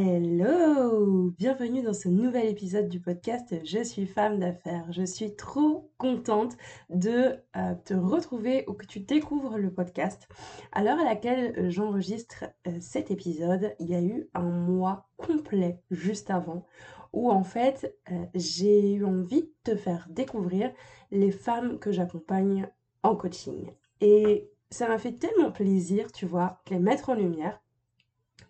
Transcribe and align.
Hello 0.00 1.32
Bienvenue 1.36 1.82
dans 1.82 1.92
ce 1.92 2.08
nouvel 2.08 2.46
épisode 2.46 2.88
du 2.88 3.00
podcast 3.00 3.52
Je 3.64 3.82
suis 3.82 4.06
femme 4.06 4.38
d'affaires. 4.38 4.86
Je 4.92 5.02
suis 5.02 5.34
trop 5.34 5.90
contente 5.98 6.56
de 6.88 7.34
euh, 7.56 7.74
te 7.84 7.94
retrouver 7.94 8.64
ou 8.68 8.74
que 8.74 8.86
tu 8.86 9.00
découvres 9.00 9.58
le 9.58 9.72
podcast. 9.72 10.28
À 10.70 10.84
l'heure 10.84 11.00
à 11.00 11.04
laquelle 11.04 11.52
euh, 11.58 11.70
j'enregistre 11.70 12.44
euh, 12.68 12.78
cet 12.78 13.10
épisode, 13.10 13.74
il 13.80 13.90
y 13.90 13.96
a 13.96 14.00
eu 14.00 14.28
un 14.34 14.48
mois 14.48 15.08
complet 15.16 15.82
juste 15.90 16.30
avant 16.30 16.64
où 17.12 17.28
en 17.32 17.42
fait 17.42 17.98
j'ai 18.36 18.92
eu 18.92 19.04
envie 19.04 19.42
de 19.42 19.52
te 19.64 19.74
faire 19.74 20.06
découvrir 20.10 20.70
les 21.10 21.32
femmes 21.32 21.80
que 21.80 21.90
j'accompagne 21.90 22.68
en 23.02 23.16
coaching. 23.16 23.72
Et 24.00 24.48
ça 24.70 24.86
m'a 24.86 24.98
fait 24.98 25.18
tellement 25.18 25.50
plaisir, 25.50 26.12
tu 26.12 26.24
vois, 26.24 26.62
de 26.68 26.74
les 26.74 26.80
mettre 26.80 27.10
en 27.10 27.14
lumière 27.14 27.60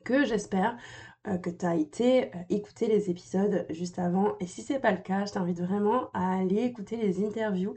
que 0.09 0.25
j'espère 0.25 0.77
que 1.37 1.51
tu 1.51 1.67
as 1.67 1.77
été 1.77 2.27
euh, 2.27 2.39
écouter 2.49 2.87
les 2.87 3.11
épisodes 3.11 3.67
juste 3.71 3.99
avant. 3.99 4.37
Et 4.41 4.47
si 4.47 4.63
c'est 4.63 4.79
pas 4.79 4.93
le 4.93 4.99
cas, 4.99 5.27
je 5.27 5.33
t'invite 5.33 5.61
vraiment 5.61 6.11
à 6.15 6.39
aller 6.39 6.63
écouter 6.63 6.97
les 6.97 7.25
interviews 7.25 7.77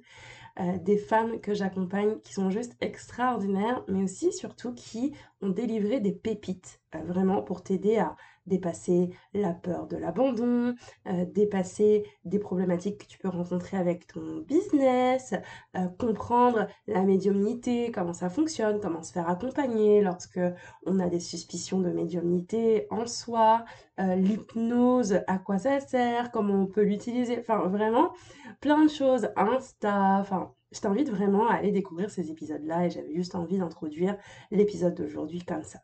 euh, 0.60 0.78
des 0.78 0.98
femmes 0.98 1.40
que 1.40 1.54
j'accompagne 1.54 2.20
qui 2.24 2.34
sont 2.34 2.50
juste 2.50 2.76
extraordinaires, 2.82 3.84
mais 3.88 4.04
aussi 4.04 4.32
surtout 4.32 4.74
qui 4.74 5.14
ont 5.42 5.50
délivré 5.50 6.00
des 6.00 6.12
pépites 6.12 6.80
vraiment 7.06 7.42
pour 7.42 7.64
t'aider 7.64 7.98
à 7.98 8.16
dépasser 8.46 9.10
la 9.34 9.54
peur 9.54 9.88
de 9.88 9.98
l'abandon, 9.98 10.76
euh, 11.08 11.26
dépasser 11.26 12.04
des 12.26 12.40
problématiques 12.40 13.00
que 13.00 13.06
tu 13.06 13.18
peux 13.18 13.30
rencontrer 13.30 13.78
avec 13.78 14.08
ton 14.08 14.42
business, 14.48 15.34
euh, 15.76 15.88
comprendre 16.00 16.68
la 16.88 17.04
médiumnité, 17.04 17.92
comment 17.92 18.14
ça 18.14 18.30
fonctionne, 18.30 18.80
comment 18.80 19.04
se 19.04 19.12
faire 19.12 19.30
accompagner 19.30 20.02
lorsque 20.02 20.40
on 20.86 21.00
a 21.00 21.08
des 21.08 21.20
suspicions 21.20 21.80
de 21.80 21.92
médiumnité 21.92 22.88
en 22.90 23.06
soi, 23.06 23.66
euh, 24.00 24.16
l'hypnose, 24.16 25.22
à 25.28 25.38
quoi 25.38 25.58
ça 25.60 25.80
sert, 25.80 26.32
comment 26.32 26.56
on 26.56 26.68
peut 26.68 26.84
l'utiliser, 26.84 27.38
enfin 27.40 27.68
vraiment 27.68 28.14
plein 28.60 28.84
de 28.84 28.90
choses, 28.90 29.30
Insta, 29.36 30.18
enfin 30.20 30.54
je 30.72 30.80
t'invite 30.80 31.10
vraiment 31.10 31.48
à 31.48 31.56
aller 31.56 31.72
découvrir 31.72 32.10
ces 32.10 32.32
épisodes-là 32.32 32.86
et 32.86 32.90
j'avais 32.90 33.14
juste 33.14 33.36
envie 33.36 33.58
d'introduire 33.58 34.18
l'épisode 34.52 34.96
d'aujourd'hui 34.96 35.44
comme 35.44 35.64
ça. 35.64 35.80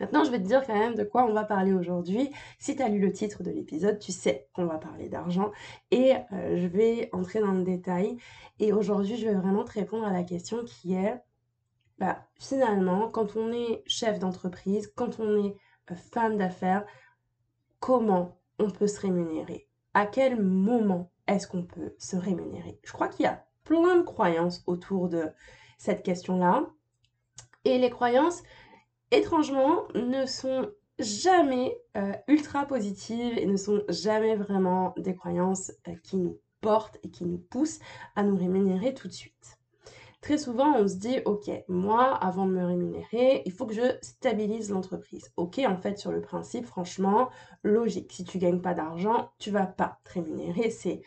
Maintenant, 0.00 0.24
je 0.24 0.30
vais 0.30 0.38
te 0.38 0.46
dire 0.46 0.66
quand 0.66 0.76
même 0.76 0.94
de 0.94 1.04
quoi 1.04 1.24
on 1.24 1.32
va 1.34 1.44
parler 1.44 1.74
aujourd'hui. 1.74 2.30
Si 2.58 2.74
tu 2.74 2.82
as 2.82 2.88
lu 2.88 2.98
le 2.98 3.12
titre 3.12 3.42
de 3.42 3.50
l'épisode, 3.50 3.98
tu 3.98 4.12
sais 4.12 4.48
qu'on 4.54 4.64
va 4.64 4.78
parler 4.78 5.10
d'argent 5.10 5.52
et 5.90 6.14
euh, 6.32 6.56
je 6.56 6.66
vais 6.66 7.10
entrer 7.12 7.40
dans 7.40 7.52
le 7.52 7.62
détail. 7.62 8.16
Et 8.58 8.72
aujourd'hui, 8.72 9.16
je 9.16 9.26
vais 9.26 9.34
vraiment 9.34 9.62
te 9.62 9.72
répondre 9.72 10.06
à 10.06 10.12
la 10.12 10.22
question 10.22 10.64
qui 10.64 10.94
est, 10.94 11.20
bah, 11.98 12.18
finalement, 12.34 13.10
quand 13.10 13.36
on 13.36 13.52
est 13.52 13.82
chef 13.86 14.18
d'entreprise, 14.18 14.90
quand 14.96 15.20
on 15.20 15.44
est 15.44 15.54
euh, 15.90 15.94
femme 15.94 16.38
d'affaires, 16.38 16.86
comment 17.78 18.40
on 18.58 18.70
peut 18.70 18.86
se 18.86 19.00
rémunérer? 19.00 19.68
À 19.92 20.06
quel 20.06 20.40
moment 20.40 21.10
est-ce 21.26 21.46
qu'on 21.46 21.64
peut 21.64 21.94
se 21.98 22.16
rémunérer? 22.16 22.80
Je 22.84 22.92
crois 22.92 23.08
qu'il 23.08 23.24
y 23.24 23.28
a 23.28 23.44
plein 23.64 23.96
de 23.96 24.02
croyances 24.02 24.62
autour 24.66 25.10
de 25.10 25.28
cette 25.76 26.02
question-là. 26.02 26.66
Et 27.64 27.78
les 27.78 27.90
croyances, 27.90 28.42
étrangement, 29.10 29.86
ne 29.94 30.26
sont 30.26 30.70
jamais 30.98 31.76
euh, 31.96 32.12
ultra 32.28 32.66
positives 32.66 33.38
et 33.38 33.46
ne 33.46 33.56
sont 33.56 33.82
jamais 33.88 34.36
vraiment 34.36 34.94
des 34.96 35.14
croyances 35.14 35.72
euh, 35.88 35.94
qui 36.02 36.16
nous 36.16 36.38
portent 36.60 36.98
et 37.02 37.10
qui 37.10 37.24
nous 37.24 37.38
poussent 37.38 37.80
à 38.16 38.22
nous 38.22 38.36
rémunérer 38.36 38.94
tout 38.94 39.08
de 39.08 39.12
suite. 39.12 39.58
Très 40.20 40.36
souvent, 40.36 40.76
on 40.76 40.86
se 40.86 40.96
dit, 40.96 41.20
ok, 41.24 41.50
moi, 41.68 42.14
avant 42.14 42.44
de 42.44 42.52
me 42.52 42.66
rémunérer, 42.66 43.42
il 43.46 43.52
faut 43.52 43.64
que 43.64 43.72
je 43.72 43.96
stabilise 44.02 44.68
l'entreprise. 44.68 45.32
Ok, 45.38 45.58
en 45.66 45.78
fait, 45.78 45.98
sur 45.98 46.12
le 46.12 46.20
principe, 46.20 46.66
franchement, 46.66 47.30
logique. 47.62 48.12
Si 48.12 48.24
tu 48.24 48.36
gagnes 48.36 48.60
pas 48.60 48.74
d'argent, 48.74 49.30
tu 49.38 49.50
vas 49.50 49.64
pas 49.64 49.98
te 50.04 50.12
rémunérer. 50.12 50.68
C'est 50.68 51.00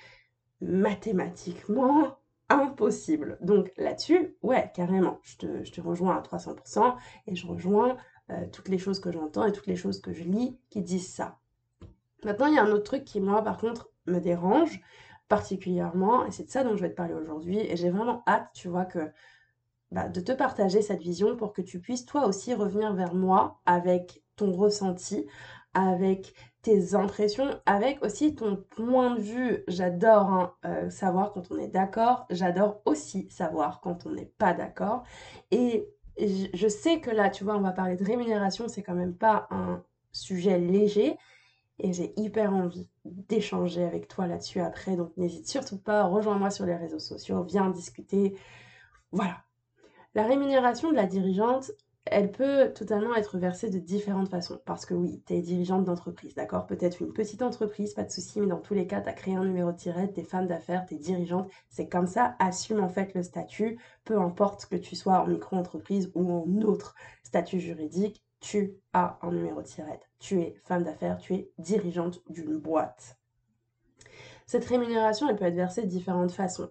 mathématiquement 0.61 2.17
impossible. 2.59 3.37
Donc 3.41 3.71
là-dessus, 3.77 4.35
ouais, 4.41 4.71
carrément, 4.73 5.19
je 5.23 5.37
te, 5.37 5.81
rejoins 5.81 6.17
à 6.17 6.21
300% 6.21 6.95
et 7.27 7.35
je 7.35 7.47
rejoins 7.47 7.97
euh, 8.29 8.45
toutes 8.51 8.69
les 8.69 8.77
choses 8.77 8.99
que 8.99 9.11
j'entends 9.11 9.45
et 9.45 9.51
toutes 9.51 9.67
les 9.67 9.75
choses 9.75 10.01
que 10.01 10.13
je 10.13 10.23
lis 10.23 10.57
qui 10.69 10.81
disent 10.81 11.11
ça. 11.13 11.39
Maintenant, 12.23 12.47
il 12.47 12.55
y 12.55 12.57
a 12.57 12.63
un 12.63 12.71
autre 12.71 12.83
truc 12.83 13.03
qui, 13.03 13.19
moi, 13.19 13.43
par 13.43 13.57
contre, 13.57 13.89
me 14.05 14.19
dérange 14.19 14.81
particulièrement, 15.27 16.25
et 16.25 16.31
c'est 16.31 16.43
de 16.43 16.49
ça 16.49 16.63
dont 16.63 16.75
je 16.75 16.81
vais 16.81 16.89
te 16.89 16.95
parler 16.95 17.13
aujourd'hui, 17.13 17.59
et 17.59 17.75
j'ai 17.75 17.89
vraiment 17.89 18.23
hâte, 18.27 18.49
tu 18.53 18.67
vois, 18.67 18.85
que 18.85 19.11
bah, 19.91 20.07
de 20.07 20.21
te 20.21 20.31
partager 20.31 20.81
cette 20.81 21.01
vision 21.01 21.35
pour 21.35 21.53
que 21.53 21.61
tu 21.61 21.79
puisses 21.79 22.05
toi 22.05 22.27
aussi 22.27 22.53
revenir 22.53 22.93
vers 22.93 23.13
moi 23.13 23.59
avec 23.65 24.23
ton 24.35 24.51
ressenti, 24.51 25.25
avec 25.73 26.33
tes 26.63 26.95
impressions, 26.95 27.59
avec 27.65 28.03
aussi 28.03 28.35
ton 28.35 28.55
point 28.55 29.13
de 29.15 29.19
vue. 29.19 29.63
J'adore 29.67 30.31
hein, 30.31 30.55
euh, 30.65 30.89
savoir 30.89 31.33
quand 31.33 31.51
on 31.51 31.57
est 31.57 31.67
d'accord, 31.67 32.25
j'adore 32.29 32.81
aussi 32.85 33.27
savoir 33.29 33.81
quand 33.81 34.05
on 34.07 34.11
n'est 34.11 34.31
pas 34.37 34.53
d'accord. 34.53 35.03
Et 35.51 35.87
je 36.17 36.67
sais 36.67 37.01
que 37.01 37.11
là, 37.11 37.29
tu 37.29 37.43
vois, 37.43 37.57
on 37.57 37.61
va 37.61 37.71
parler 37.71 37.97
de 37.97 38.05
rémunération, 38.05 38.67
c'est 38.67 38.81
quand 38.81 38.95
même 38.95 39.15
pas 39.15 39.47
un 39.51 39.83
sujet 40.13 40.57
léger. 40.57 41.17
Et 41.79 41.91
j'ai 41.91 42.13
hyper 42.17 42.53
envie 42.53 42.87
d'échanger 43.03 43.83
avec 43.83 44.07
toi 44.07 44.25
là-dessus 44.25 44.61
après. 44.61 44.95
Donc 44.95 45.11
n'hésite 45.17 45.47
surtout 45.47 45.77
pas, 45.77 46.03
rejoins-moi 46.03 46.49
sur 46.49 46.65
les 46.65 46.75
réseaux 46.75 46.99
sociaux, 46.99 47.43
viens 47.43 47.69
discuter. 47.69 48.37
Voilà. 49.11 49.43
La 50.15 50.25
rémunération 50.25 50.91
de 50.91 50.95
la 50.95 51.07
dirigeante, 51.07 51.71
elle 52.05 52.31
peut 52.31 52.71
totalement 52.73 53.15
être 53.15 53.37
versée 53.37 53.69
de 53.69 53.79
différentes 53.79 54.29
façons. 54.29 54.59
Parce 54.65 54.85
que 54.85 54.93
oui, 54.93 55.23
tu 55.25 55.33
es 55.33 55.41
dirigeante 55.41 55.85
d'entreprise, 55.85 56.35
d'accord? 56.35 56.65
Peut-être 56.65 57.01
une 57.01 57.13
petite 57.13 57.41
entreprise, 57.41 57.93
pas 57.93 58.03
de 58.03 58.11
souci, 58.11 58.41
mais 58.41 58.47
dans 58.47 58.59
tous 58.59 58.73
les 58.73 58.87
cas, 58.87 59.01
tu 59.01 59.09
as 59.09 59.13
créé 59.13 59.35
un 59.35 59.45
numéro 59.45 59.71
de 59.71 59.77
tirette, 59.77 60.13
t'es 60.13 60.23
femme 60.23 60.47
d'affaires, 60.47 60.85
t'es 60.85 60.97
dirigeante, 60.97 61.49
c'est 61.69 61.87
comme 61.87 62.07
ça, 62.07 62.35
assume 62.39 62.81
en 62.81 62.89
fait 62.89 63.13
le 63.13 63.23
statut, 63.23 63.79
peu 64.03 64.19
importe 64.19 64.65
que 64.65 64.75
tu 64.75 64.95
sois 64.95 65.19
en 65.21 65.27
micro-entreprise 65.27 66.11
ou 66.13 66.29
en 66.31 66.61
autre 66.61 66.95
statut 67.23 67.59
juridique, 67.59 68.21
tu 68.41 68.75
as 68.91 69.17
un 69.21 69.31
numéro 69.31 69.61
de 69.61 69.67
tirette. 69.67 70.09
Tu 70.19 70.41
es 70.41 70.55
femme 70.65 70.83
d'affaires, 70.83 71.17
tu 71.17 71.33
es 71.33 71.51
dirigeante 71.57 72.21
d'une 72.29 72.57
boîte. 72.57 73.17
Cette 74.45 74.65
rémunération, 74.65 75.29
elle 75.29 75.37
peut 75.37 75.45
être 75.45 75.55
versée 75.55 75.83
de 75.83 75.87
différentes 75.87 76.33
façons. 76.33 76.69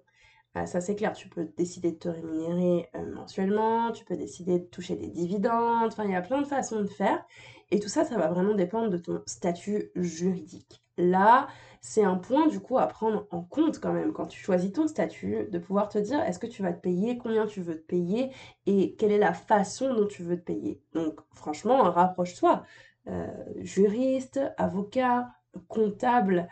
Ah, 0.55 0.67
ça 0.67 0.83
c'est 0.83 0.97
clair, 0.97 1.15
tu 1.15 1.29
peux 1.31 1.47
décider 1.57 1.93
de 1.93 1.99
te 1.99 2.09
rémunérer 2.09 2.91
euh, 2.95 3.15
mensuellement, 3.15 3.91
tu 3.93 4.05
peux 4.05 4.17
décider 4.17 4.59
de 4.59 4.65
toucher 4.67 4.97
des 4.97 5.09
dividendes, 5.09 5.87
enfin 5.87 6.05
il 6.05 6.11
y 6.11 6.15
a 6.15 6.21
plein 6.21 6.43
de 6.43 6.47
façons 6.47 6.83
de 6.83 6.87
faire. 6.89 7.25
Et 7.71 7.81
tout 7.81 7.89
ça, 7.89 8.05
ça 8.05 8.19
va 8.19 8.29
vraiment 8.29 8.55
dépendre 8.55 8.91
de 8.91 8.99
ton 8.99 9.23
statut 9.27 9.91
juridique. 9.97 10.83
Là, 10.99 11.47
c'est 11.81 12.05
un 12.05 12.17
point 12.17 12.47
du 12.49 12.61
coup 12.61 12.79
à 12.79 12.87
prendre 12.87 13.27
en 13.31 13.43
compte 13.43 13.81
quand 13.81 13.95
même 13.95 14.13
quand 14.13 14.27
tu 14.27 14.39
choisis 14.39 14.73
ton 14.73 14.87
statut, 14.87 15.49
de 15.51 15.59
pouvoir 15.59 15.89
te 15.89 15.99
dire 15.99 16.21
est-ce 16.23 16.39
que 16.39 16.47
tu 16.47 16.63
vas 16.63 16.73
te 16.75 16.81
payer, 16.81 17.17
combien 17.17 17.47
tu 17.47 17.63
veux 17.63 17.77
te 17.77 17.87
payer 17.87 18.31
et 18.67 18.95
quelle 18.97 19.13
est 19.13 19.19
la 19.19 19.33
façon 19.33 19.95
dont 19.95 20.07
tu 20.07 20.23
veux 20.23 20.37
te 20.37 20.45
payer. 20.45 20.83
Donc 20.93 21.21
franchement, 21.33 21.83
rapproche-toi. 21.91 22.63
Euh, 23.09 23.27
juriste, 23.61 24.39
avocat, 24.59 25.31
comptable, 25.69 26.49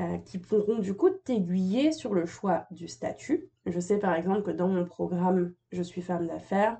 euh, 0.00 0.18
qui 0.18 0.38
pourront 0.38 0.80
du 0.80 0.94
coup 0.94 1.08
t'aiguiller 1.08 1.92
sur 1.92 2.14
le 2.14 2.26
choix 2.26 2.66
du 2.72 2.88
statut. 2.88 3.48
Je 3.64 3.78
sais 3.78 4.00
par 4.00 4.14
exemple 4.14 4.42
que 4.42 4.50
dans 4.50 4.66
mon 4.66 4.84
programme 4.84 5.54
Je 5.70 5.82
suis 5.82 6.02
femme 6.02 6.26
d'affaires, 6.26 6.78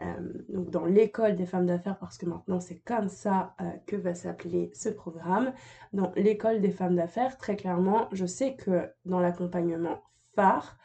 euh, 0.00 0.06
donc 0.48 0.70
dans 0.70 0.86
l'école 0.86 1.36
des 1.36 1.44
femmes 1.44 1.66
d'affaires, 1.66 1.98
parce 1.98 2.16
que 2.16 2.24
maintenant 2.24 2.60
c'est 2.60 2.78
comme 2.78 3.08
ça 3.10 3.54
euh, 3.60 3.70
que 3.86 3.96
va 3.96 4.14
s'appeler 4.14 4.70
ce 4.72 4.88
programme, 4.88 5.52
dans 5.92 6.10
l'école 6.16 6.62
des 6.62 6.70
femmes 6.70 6.96
d'affaires, 6.96 7.36
très 7.36 7.54
clairement, 7.54 8.08
je 8.12 8.24
sais 8.24 8.56
que 8.56 8.90
dans 9.04 9.20
l'accompagnement 9.20 10.02
phare, 10.34 10.78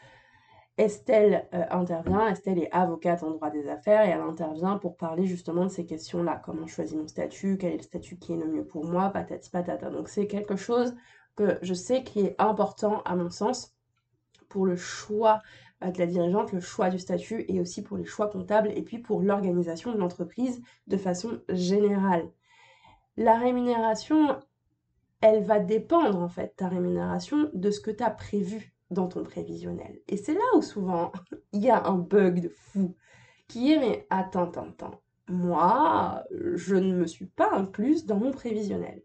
Estelle 0.77 1.47
intervient, 1.51 2.27
Estelle 2.27 2.59
est 2.59 2.71
avocate 2.73 3.23
en 3.23 3.31
droit 3.31 3.51
des 3.51 3.69
affaires 3.69 4.05
et 4.05 4.09
elle 4.09 4.21
intervient 4.21 4.77
pour 4.77 4.97
parler 4.97 5.25
justement 5.25 5.63
de 5.63 5.69
ces 5.69 5.85
questions-là. 5.85 6.41
Comment 6.43 6.67
je 6.67 6.73
choisis 6.73 6.97
mon 6.97 7.07
statut, 7.07 7.57
quel 7.57 7.73
est 7.73 7.77
le 7.77 7.83
statut 7.83 8.17
qui 8.17 8.33
est 8.33 8.37
le 8.37 8.47
mieux 8.47 8.65
pour 8.65 8.85
moi, 8.85 9.09
patati 9.09 9.49
patata. 9.49 9.89
Donc 9.89 10.09
c'est 10.09 10.27
quelque 10.27 10.55
chose 10.55 10.93
je 11.37 11.73
sais 11.73 12.03
qui 12.03 12.21
est 12.21 12.35
important 12.39 13.01
à 13.03 13.15
mon 13.15 13.29
sens 13.29 13.73
pour 14.49 14.65
le 14.65 14.75
choix 14.75 15.41
de 15.81 15.97
la 15.97 16.05
dirigeante, 16.05 16.51
le 16.51 16.59
choix 16.59 16.89
du 16.89 16.99
statut 16.99 17.45
et 17.47 17.61
aussi 17.61 17.81
pour 17.81 17.97
les 17.97 18.05
choix 18.05 18.27
comptables 18.27 18.71
et 18.75 18.81
puis 18.81 18.99
pour 18.99 19.21
l'organisation 19.21 19.93
de 19.93 19.97
l'entreprise 19.97 20.61
de 20.87 20.97
façon 20.97 21.41
générale. 21.49 22.29
La 23.15 23.37
rémunération, 23.37 24.39
elle 25.21 25.43
va 25.43 25.59
dépendre 25.59 26.19
en 26.19 26.27
fait, 26.27 26.55
ta 26.57 26.67
rémunération, 26.67 27.49
de 27.53 27.71
ce 27.71 27.79
que 27.79 27.91
tu 27.91 28.03
as 28.03 28.09
prévu 28.09 28.73
dans 28.91 29.07
ton 29.07 29.23
prévisionnel. 29.23 29.99
Et 30.07 30.17
c'est 30.17 30.33
là 30.33 30.55
où 30.55 30.61
souvent 30.61 31.11
il 31.53 31.61
y 31.61 31.69
a 31.69 31.85
un 31.85 31.97
bug 31.97 32.41
de 32.41 32.49
fou 32.49 32.95
qui 33.47 33.71
est 33.71 33.79
mais 33.79 34.07
attends, 34.09 34.49
attends, 34.49 34.69
attends. 34.69 35.01
Moi, 35.27 36.23
je 36.55 36.75
ne 36.75 36.93
me 36.93 37.05
suis 37.05 37.27
pas 37.27 37.51
incluse 37.53 38.05
dans 38.05 38.17
mon 38.17 38.31
prévisionnel. 38.31 39.03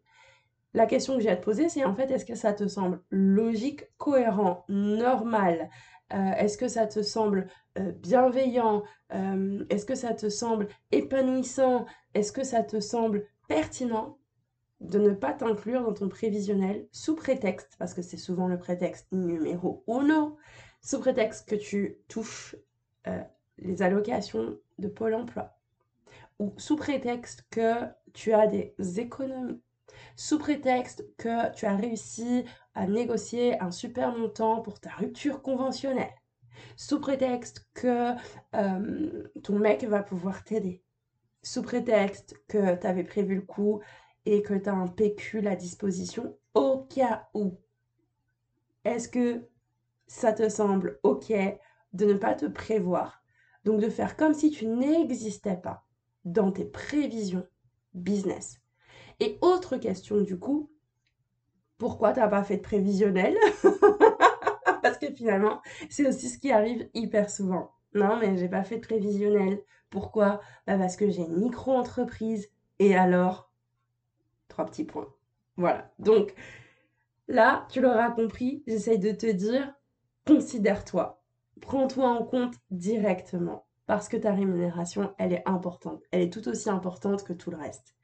La 0.75 0.87
question 0.87 1.17
que 1.17 1.23
j'ai 1.23 1.31
à 1.31 1.37
te 1.37 1.45
poser, 1.45 1.69
c'est 1.69 1.85
en 1.85 1.95
fait, 1.95 2.11
est-ce 2.11 2.25
que 2.25 2.35
ça 2.35 2.53
te 2.53 2.67
semble 2.67 3.01
logique, 3.11 3.85
cohérent, 3.97 4.65
normal? 4.69 5.71
Euh, 6.13 6.33
Est-ce 6.33 6.59
que 6.59 6.67
ça 6.67 6.89
te 6.89 7.01
semble 7.01 7.47
euh, 7.79 7.93
bienveillant? 7.93 8.83
Euh, 9.13 9.65
Est-ce 9.71 9.87
que 9.87 9.95
ça 9.95 10.15
te 10.15 10.29
semble 10.29 10.67
épanouissant? 10.91 11.87
Est-ce 12.15 12.33
que 12.33 12.43
ça 12.43 12.65
te 12.65 12.81
semble 12.81 13.25
pertinent 13.47 14.19
de 14.81 14.99
ne 14.99 15.11
pas 15.11 15.33
t'inclure 15.33 15.85
dans 15.85 15.95
ton 15.95 16.09
prévisionnel 16.09 16.89
sous 16.91 17.15
prétexte, 17.15 17.77
parce 17.79 17.95
que 17.95 18.03
c'est 18.03 18.17
souvent 18.17 18.49
le 18.49 18.59
prétexte 18.59 19.07
numéro 19.13 19.85
uno, 19.87 20.37
sous 20.83 20.99
prétexte 20.99 21.49
que 21.49 21.55
tu 21.55 21.99
touches 22.09 22.57
les 23.59 23.83
allocations 23.83 24.59
de 24.79 24.89
Pôle 24.89 25.15
emploi, 25.15 25.57
ou 26.39 26.53
sous 26.59 26.77
prétexte 26.77 27.47
que 27.51 27.87
tu 28.13 28.33
as 28.33 28.47
des 28.47 28.75
économies, 28.99 29.61
sous 30.17 30.39
prétexte 30.39 31.05
que 31.17 31.53
tu 31.55 31.67
as 31.67 31.77
réussi 31.77 32.45
à 32.75 32.87
négocier 32.87 33.61
un 33.61 33.71
super 33.71 34.17
montant 34.17 34.61
pour 34.61 34.81
ta 34.81 34.91
rupture 34.91 35.43
conventionnelle, 35.43 36.15
sous 36.77 37.01
prétexte 37.01 37.67
que 37.75 38.13
euh, 38.55 39.29
ton 39.43 39.59
mec 39.59 39.85
va 39.85 40.03
pouvoir 40.03 40.45
t'aider, 40.45 40.83
sous 41.43 41.63
prétexte 41.63 42.37
que 42.49 42.77
tu 42.77 42.87
avais 42.87 43.05
prévu 43.05 43.37
le 43.37 43.43
coup 43.43 43.81
et 44.27 44.43
que 44.43 44.55
tu 44.55 44.69
as 44.69 44.75
un 44.75 44.89
pécule 44.89 45.47
à 45.49 45.57
disposition 45.57 46.37
au 46.55 46.79
cas 46.85 47.29
où. 47.35 47.59
Est-ce 48.85 49.09
que 49.09 49.49
ça 50.07 50.33
te 50.33 50.49
semble 50.49 50.99
OK 51.03 51.33
de 51.93 52.07
ne 52.07 52.15
pas 52.15 52.35
te 52.35 52.47
prévoir 52.47 53.23
Donc 53.65 53.81
de 53.81 53.89
faire 53.89 54.17
comme 54.17 54.35
si 54.35 54.51
tu 54.51 54.67
n'existais 54.67 55.57
pas 55.57 55.87
dans 56.25 56.53
tes 56.53 56.65
prévisions 56.65 57.47
business? 57.95 58.64
Et 59.21 59.39
autre 59.41 59.77
question 59.77 60.21
du 60.21 60.39
coup, 60.39 60.71
pourquoi 61.79 62.13
tu 62.13 62.21
n'as 62.21 62.29
pas 62.29 62.45
fait 62.45 62.59
de 62.59 62.63
prévisionnel? 62.63 63.37
Parce 64.83 64.99
que 64.99 65.13
finalement, 65.13 65.61
c'est 65.91 66.07
aussi 66.07 66.29
ce 66.29 66.39
qui 66.39 66.53
arrive 66.53 66.89
hyper 66.95 67.31
souvent. 67.31 67.73
Non, 67.95 68.17
mais 68.17 68.37
j'ai 68.37 68.49
pas 68.49 68.65
fait 68.65 68.77
de 68.77 68.87
prévisionnel. 68.87 69.63
Pourquoi? 69.91 70.41
Bah 70.67 70.77
Parce 70.79 70.97
que 70.97 71.09
j'ai 71.09 71.23
une 71.23 71.39
micro-entreprise. 71.39 72.51
Et 72.79 72.97
alors? 72.97 73.53
Trois 74.49 74.67
petits 74.67 74.85
points. 74.85 75.09
Voilà. 75.57 75.93
Donc 75.99 76.35
là, 77.29 77.67
tu 77.71 77.81
l'auras 77.81 78.11
compris, 78.11 78.63
j'essaye 78.67 78.99
de 78.99 79.13
te 79.13 79.31
dire, 79.31 79.73
considère-toi. 80.27 81.23
Prends-toi 81.61 82.09
en 82.09 82.25
compte 82.25 82.55
directement. 82.71 83.67
Parce 83.87 84.09
que 84.09 84.17
ta 84.17 84.33
rémunération, 84.33 85.15
elle 85.19 85.33
est 85.33 85.47
importante. 85.47 86.03
Elle 86.11 86.23
est 86.23 86.33
tout 86.33 86.49
aussi 86.49 86.71
importante 86.71 87.23
que 87.23 87.33
tout 87.33 87.51
le 87.51 87.59
reste. 87.59 87.95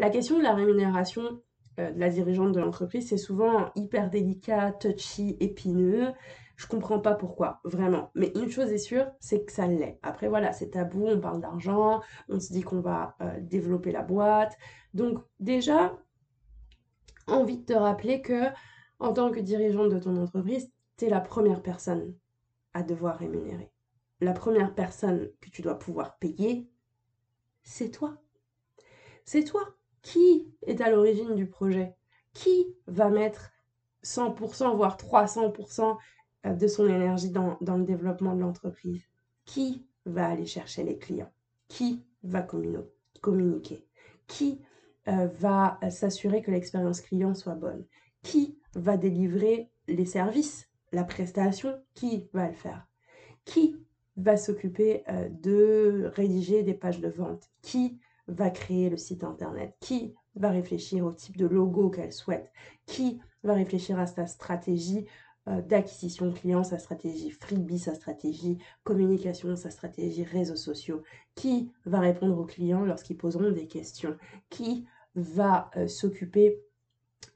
La 0.00 0.08
question 0.08 0.38
de 0.38 0.42
la 0.42 0.54
rémunération 0.54 1.42
euh, 1.78 1.90
de 1.90 2.00
la 2.00 2.08
dirigeante 2.08 2.52
de 2.52 2.60
l'entreprise, 2.60 3.10
c'est 3.10 3.18
souvent 3.18 3.70
hyper 3.76 4.08
délicat, 4.08 4.72
touchy, 4.72 5.36
épineux. 5.40 6.14
Je 6.56 6.66
comprends 6.66 7.00
pas 7.00 7.14
pourquoi, 7.14 7.60
vraiment. 7.64 8.10
Mais 8.14 8.32
une 8.34 8.48
chose 8.48 8.72
est 8.72 8.78
sûre, 8.78 9.10
c'est 9.20 9.44
que 9.44 9.52
ça 9.52 9.66
l'est. 9.66 9.98
Après, 10.02 10.28
voilà, 10.28 10.54
c'est 10.54 10.70
tabou, 10.70 11.06
on 11.06 11.20
parle 11.20 11.42
d'argent, 11.42 12.00
on 12.30 12.40
se 12.40 12.50
dit 12.50 12.62
qu'on 12.62 12.80
va 12.80 13.14
euh, 13.20 13.40
développer 13.42 13.92
la 13.92 14.00
boîte. 14.00 14.56
Donc, 14.94 15.18
déjà, 15.38 15.98
envie 17.26 17.58
de 17.58 17.66
te 17.66 17.74
rappeler 17.74 18.22
que, 18.22 18.46
en 19.00 19.12
tant 19.12 19.30
que 19.30 19.40
dirigeante 19.40 19.90
de 19.90 19.98
ton 19.98 20.16
entreprise, 20.16 20.72
tu 20.96 21.04
es 21.04 21.10
la 21.10 21.20
première 21.20 21.60
personne 21.60 22.14
à 22.72 22.82
devoir 22.82 23.18
rémunérer. 23.18 23.70
La 24.22 24.32
première 24.32 24.74
personne 24.74 25.28
que 25.42 25.50
tu 25.50 25.60
dois 25.60 25.78
pouvoir 25.78 26.16
payer, 26.16 26.70
c'est 27.64 27.90
toi. 27.90 28.16
C'est 29.26 29.44
toi. 29.44 29.76
Qui 30.02 30.54
est 30.66 30.80
à 30.80 30.90
l'origine 30.90 31.34
du 31.34 31.46
projet? 31.46 31.94
Qui 32.32 32.74
va 32.86 33.10
mettre 33.10 33.50
100%, 34.04 34.76
voire 34.76 34.96
300% 34.96 35.96
euh, 36.46 36.54
de 36.54 36.66
son 36.66 36.86
énergie 36.86 37.30
dans, 37.30 37.58
le 37.60 37.84
développement 37.84 38.34
de 38.34 38.40
l'entreprise? 38.40 39.02
Qui 39.44 39.86
va 40.06 40.28
aller 40.28 40.46
chercher 40.46 40.84
les 40.84 40.98
clients? 40.98 41.32
Qui 41.68 42.04
va 42.22 42.46
communiquer? 43.20 43.86
Qui 44.26 44.60
euh, 45.08 45.26
va 45.38 45.78
s'assurer 45.90 46.42
que 46.42 46.50
l'expérience 46.50 47.00
client 47.00 47.34
soit 47.34 47.54
bonne? 47.54 47.84
Qui 48.22 48.58
va 48.74 48.96
délivrer 48.96 49.70
les 49.88 50.04
services, 50.04 50.68
la 50.92 51.04
prestation? 51.04 51.78
Qui 51.94 52.28
va 52.32 52.48
le 52.48 52.54
faire? 52.54 52.86
Qui 53.44 53.76
va 54.16 54.36
s'occuper 54.36 55.02
euh, 55.08 55.28
de 55.28 56.10
rédiger 56.14 56.62
des 56.62 56.74
pages 56.74 57.00
de 57.00 57.08
vente? 57.08 57.50
Qui 57.62 57.98
va 58.30 58.50
créer 58.50 58.90
le 58.90 58.96
site 58.96 59.24
internet 59.24 59.74
Qui 59.80 60.14
va 60.34 60.50
réfléchir 60.50 61.04
au 61.04 61.12
type 61.12 61.36
de 61.36 61.46
logo 61.46 61.90
qu'elle 61.90 62.12
souhaite 62.12 62.52
Qui 62.86 63.20
va 63.42 63.54
réfléchir 63.54 63.98
à 63.98 64.06
sa 64.06 64.26
stratégie 64.26 65.06
euh, 65.48 65.62
d'acquisition 65.62 66.32
client, 66.32 66.62
sa 66.64 66.78
stratégie 66.78 67.30
freebie, 67.30 67.78
sa 67.78 67.94
stratégie 67.94 68.58
communication, 68.84 69.56
sa 69.56 69.70
stratégie 69.70 70.22
réseaux 70.22 70.56
sociaux, 70.56 71.02
qui 71.34 71.72
va 71.86 72.00
répondre 72.00 72.38
aux 72.38 72.44
clients 72.44 72.84
lorsqu'ils 72.84 73.16
poseront 73.16 73.50
des 73.50 73.66
questions, 73.66 74.16
qui 74.50 74.86
va 75.14 75.70
euh, 75.76 75.88
s'occuper 75.88 76.60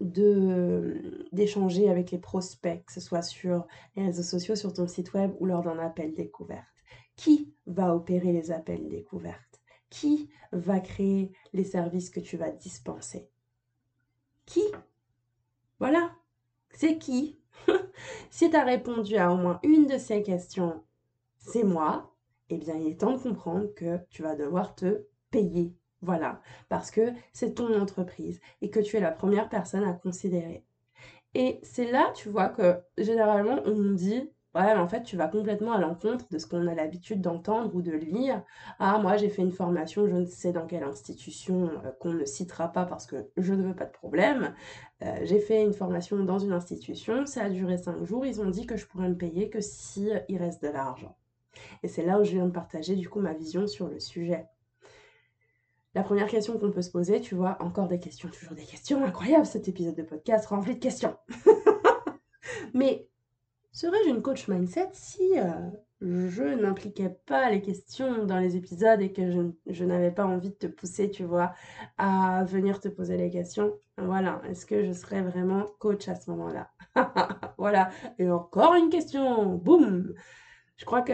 d'échanger 0.01 1.89
avec 1.89 2.11
les 2.11 2.19
prospects, 2.19 2.85
que 2.85 2.93
ce 2.93 3.01
soit 3.01 3.23
sur 3.23 3.67
les 3.97 4.05
réseaux 4.05 4.23
sociaux, 4.23 4.57
sur 4.57 4.73
ton 4.73 4.87
site 4.87 5.15
web 5.15 5.33
ou 5.41 5.47
lors 5.47 5.63
d'un 5.63 5.79
appel 5.79 6.15
découverte. 6.15 6.65
Qui 7.17 7.55
va 7.67 7.95
opérer 7.95 8.33
les 8.33 8.51
appels 8.51 8.89
découvertes 8.89 9.64
Qui 9.95 10.29
va 10.51 10.81
créer 10.81 11.31
les 11.53 11.63
services 11.63 12.11
que 12.11 12.19
tu 12.19 12.37
vas 12.37 12.51
dispenser? 12.51 13.31
Qui? 14.45 14.65
Voilà, 15.79 16.11
c'est 16.71 16.99
qui? 16.99 17.39
Si 18.29 18.51
tu 18.51 18.57
as 18.57 18.65
répondu 18.65 19.17
à 19.17 19.33
au 19.33 19.37
moins 19.37 19.61
une 19.63 19.87
de 19.87 19.97
ces 19.97 20.25
questions, 20.25 20.83
c'est 21.39 21.63
moi, 21.63 22.13
eh 22.51 22.59
bien 22.59 22.75
il 22.75 22.89
est 22.89 23.01
temps 23.01 23.13
de 23.13 23.23
comprendre 23.23 23.73
que 23.77 24.01
tu 24.11 24.23
vas 24.23 24.35
devoir 24.35 24.75
te 24.75 25.07
payer. 25.31 25.77
Voilà, 26.03 26.43
parce 26.69 26.91
que 26.91 27.13
c'est 27.33 27.55
ton 27.55 27.81
entreprise 27.81 28.41
et 28.63 28.71
que 28.71 28.81
tu 28.81 28.97
es 28.97 29.01
la 29.01 29.13
première 29.13 29.49
personne 29.49 29.85
à 29.85 29.93
considérer. 29.93 30.65
Et 31.35 31.61
c'est 31.63 31.89
là, 31.89 32.11
tu 32.17 32.31
vois, 32.31 32.49
que 32.49 32.81
généralement 32.99 33.63
on 33.65 33.93
dit 33.93 34.29
Ouais, 34.55 34.73
mais 34.73 34.81
en 34.81 34.87
fait, 34.87 35.03
tu 35.03 35.17
vas 35.17 35.27
complètement 35.27 35.73
à 35.73 35.79
l'encontre 35.79 36.27
de 36.31 36.39
ce 36.39 36.47
qu'on 36.47 36.69
a 36.69 36.75
l'habitude 36.75 37.21
d'entendre 37.21 37.75
ou 37.75 37.83
de 37.83 37.91
lire. 37.91 38.43
Ah, 38.79 38.99
moi, 38.99 39.17
j'ai 39.17 39.29
fait 39.29 39.43
une 39.43 39.51
formation, 39.51 40.07
je 40.07 40.15
ne 40.15 40.27
sais 40.27 40.53
dans 40.53 40.67
quelle 40.67 40.85
institution, 40.85 41.71
euh, 41.85 41.91
qu'on 41.99 42.13
ne 42.13 42.25
citera 42.25 42.69
pas 42.69 42.85
parce 42.85 43.07
que 43.07 43.29
je 43.37 43.53
ne 43.53 43.65
veux 43.65 43.75
pas 43.75 43.87
de 43.87 43.93
problème. 43.93 44.55
Euh, 45.03 45.19
j'ai 45.23 45.41
fait 45.41 45.63
une 45.63 45.73
formation 45.73 46.23
dans 46.23 46.39
une 46.39 46.53
institution, 46.53 47.27
ça 47.27 47.45
a 47.45 47.51
duré 47.51 47.79
cinq 47.79 48.05
jours, 48.05 48.25
ils 48.27 48.41
ont 48.41 48.49
dit 48.49 48.65
que 48.67 48.77
je 48.77 48.87
pourrais 48.87 49.09
me 49.09 49.17
payer 49.17 49.51
que 49.51 49.61
si 49.61 50.11
reste 50.31 50.63
de 50.63 50.69
l'argent. 50.69 51.17
Et 51.83 51.89
c'est 51.89 52.05
là 52.05 52.21
où 52.21 52.25
je 52.25 52.33
viens 52.33 52.47
de 52.47 52.53
partager 52.53 52.95
du 52.95 53.09
coup 53.09 53.21
ma 53.21 53.33
vision 53.33 53.67
sur 53.67 53.89
le 53.89 53.99
sujet. 53.99 54.47
La 55.95 56.03
première 56.03 56.27
question 56.29 56.59
qu'on 56.59 56.71
peut 56.71 56.83
se 56.83 56.91
poser, 56.91 57.21
tu 57.21 57.35
vois, 57.35 57.57
encore 57.61 57.89
des 57.89 58.01
questions, 58.01 58.29
toujours 58.29 58.55
des 58.55 58.65
questions, 58.65 59.05
incroyable 59.05 59.47
cet 59.47 59.69
épisode 59.69 59.95
de 59.95 60.03
podcast 60.03 60.47
rempli 60.47 60.75
de 60.75 60.81
questions. 60.81 61.17
Mais 62.75 63.09
Serais-je 63.75 64.09
une 64.09 64.23
coach 64.23 64.47
mindset 64.47 64.91
si 64.93 65.37
euh, 65.37 65.51
je 66.01 66.45
n'impliquais 66.45 67.09
pas 67.27 67.51
les 67.51 67.61
questions 67.61 68.25
dans 68.25 68.39
les 68.39 68.55
épisodes 68.55 69.01
et 69.01 69.13
que 69.13 69.33
je, 69.67 69.85
n'avais 69.85 70.13
pas 70.13 70.25
envie 70.25 70.51
de 70.51 70.55
te 70.55 70.69
pousser, 70.69 71.11
tu 71.11 71.25
vois, 71.25 71.55
à 71.99 72.45
venir 72.45 72.79
te 72.79 72.87
poser 72.87 73.17
les 73.17 73.31
questions? 73.31 73.73
Voilà, 73.99 74.41
est-ce 74.49 74.65
que 74.65 74.85
je 74.85 74.93
serais 74.93 75.23
vraiment 75.23 75.67
coach 75.81 76.07
à 76.07 76.15
ce 76.15 76.31
moment-là? 76.31 76.71
Voilà, 77.59 77.91
et 78.19 78.31
encore 78.31 78.75
une 78.75 78.91
question, 78.91 79.57
boum! 79.57 80.15
Je 80.77 80.85
crois 80.85 81.03
que 81.03 81.13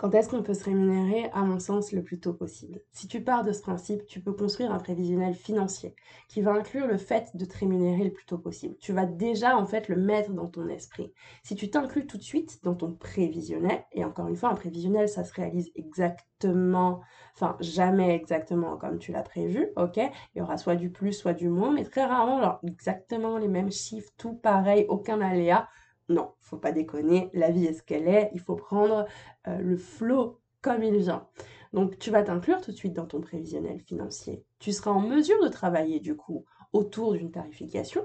quand 0.00 0.14
est-ce 0.14 0.30
qu'on 0.30 0.42
peut 0.42 0.54
se 0.54 0.64
rémunérer 0.64 1.28
À 1.34 1.42
mon 1.42 1.58
sens, 1.58 1.92
le 1.92 2.02
plus 2.02 2.18
tôt 2.18 2.32
possible? 2.32 2.80
Si 2.90 3.06
tu 3.06 3.22
pars 3.22 3.44
de 3.44 3.52
ce 3.52 3.60
principe, 3.60 4.06
tu 4.06 4.22
peux 4.22 4.32
construire 4.32 4.72
un 4.72 4.78
prévisionnel 4.78 5.34
financier 5.34 5.94
qui 6.26 6.40
va 6.40 6.52
inclure 6.52 6.86
le 6.86 6.96
fait 6.96 7.36
de 7.36 7.44
te 7.44 7.58
rémunérer 7.58 8.04
le 8.04 8.10
plus 8.10 8.24
tôt 8.24 8.38
possible. 8.38 8.76
Tu 8.80 8.94
vas 8.94 9.04
déjà 9.04 9.58
en 9.58 9.66
fait 9.66 9.88
le 9.88 9.96
mettre 9.96 10.30
dans 10.32 10.46
ton 10.46 10.68
esprit. 10.68 11.12
Si 11.42 11.54
tu 11.54 11.68
t'inclus 11.68 12.06
tout 12.06 12.16
de 12.16 12.22
suite 12.22 12.64
dans 12.64 12.74
ton 12.74 12.94
prévisionnel, 12.94 13.84
et 13.92 14.02
encore 14.02 14.28
une 14.28 14.36
fois, 14.36 14.48
un 14.48 14.54
prévisionnel, 14.54 15.06
ça 15.06 15.22
se 15.22 15.34
réalise 15.34 15.70
exactement, 15.74 17.02
enfin 17.34 17.58
jamais 17.60 18.16
exactement 18.16 18.78
comme 18.78 18.98
tu 18.98 19.12
l'as 19.12 19.22
prévu, 19.22 19.68
ok? 19.76 19.98
Il 19.98 20.38
y 20.38 20.40
aura 20.40 20.56
soit 20.56 20.76
du 20.76 20.88
plus, 20.88 21.12
soit 21.12 21.34
du 21.34 21.50
moins, 21.50 21.74
mais 21.74 21.84
très 21.84 22.06
rarement, 22.06 22.38
alors 22.38 22.58
exactement 22.66 23.36
les 23.36 23.48
mêmes 23.48 23.70
chiffres, 23.70 24.10
tout 24.16 24.32
pareil, 24.32 24.86
aucun 24.88 25.20
aléa. 25.20 25.68
Non, 26.10 26.32
faut 26.40 26.56
pas 26.56 26.72
déconner, 26.72 27.30
la 27.34 27.52
vie 27.52 27.66
est 27.66 27.72
ce 27.72 27.84
qu'elle 27.84 28.08
est, 28.08 28.32
il 28.34 28.40
faut 28.40 28.56
prendre 28.56 29.06
euh, 29.46 29.58
le 29.58 29.76
flot 29.76 30.40
comme 30.60 30.82
il 30.82 30.96
vient. 30.96 31.28
Donc 31.72 32.00
tu 32.00 32.10
vas 32.10 32.24
t'inclure 32.24 32.60
tout 32.60 32.72
de 32.72 32.76
suite 32.76 32.94
dans 32.94 33.06
ton 33.06 33.20
prévisionnel 33.20 33.78
financier. 33.78 34.44
Tu 34.58 34.72
seras 34.72 34.90
en 34.90 34.98
mesure 34.98 35.40
de 35.40 35.48
travailler 35.48 36.00
du 36.00 36.16
coup 36.16 36.44
autour 36.72 37.12
d'une 37.12 37.30
tarification, 37.30 38.04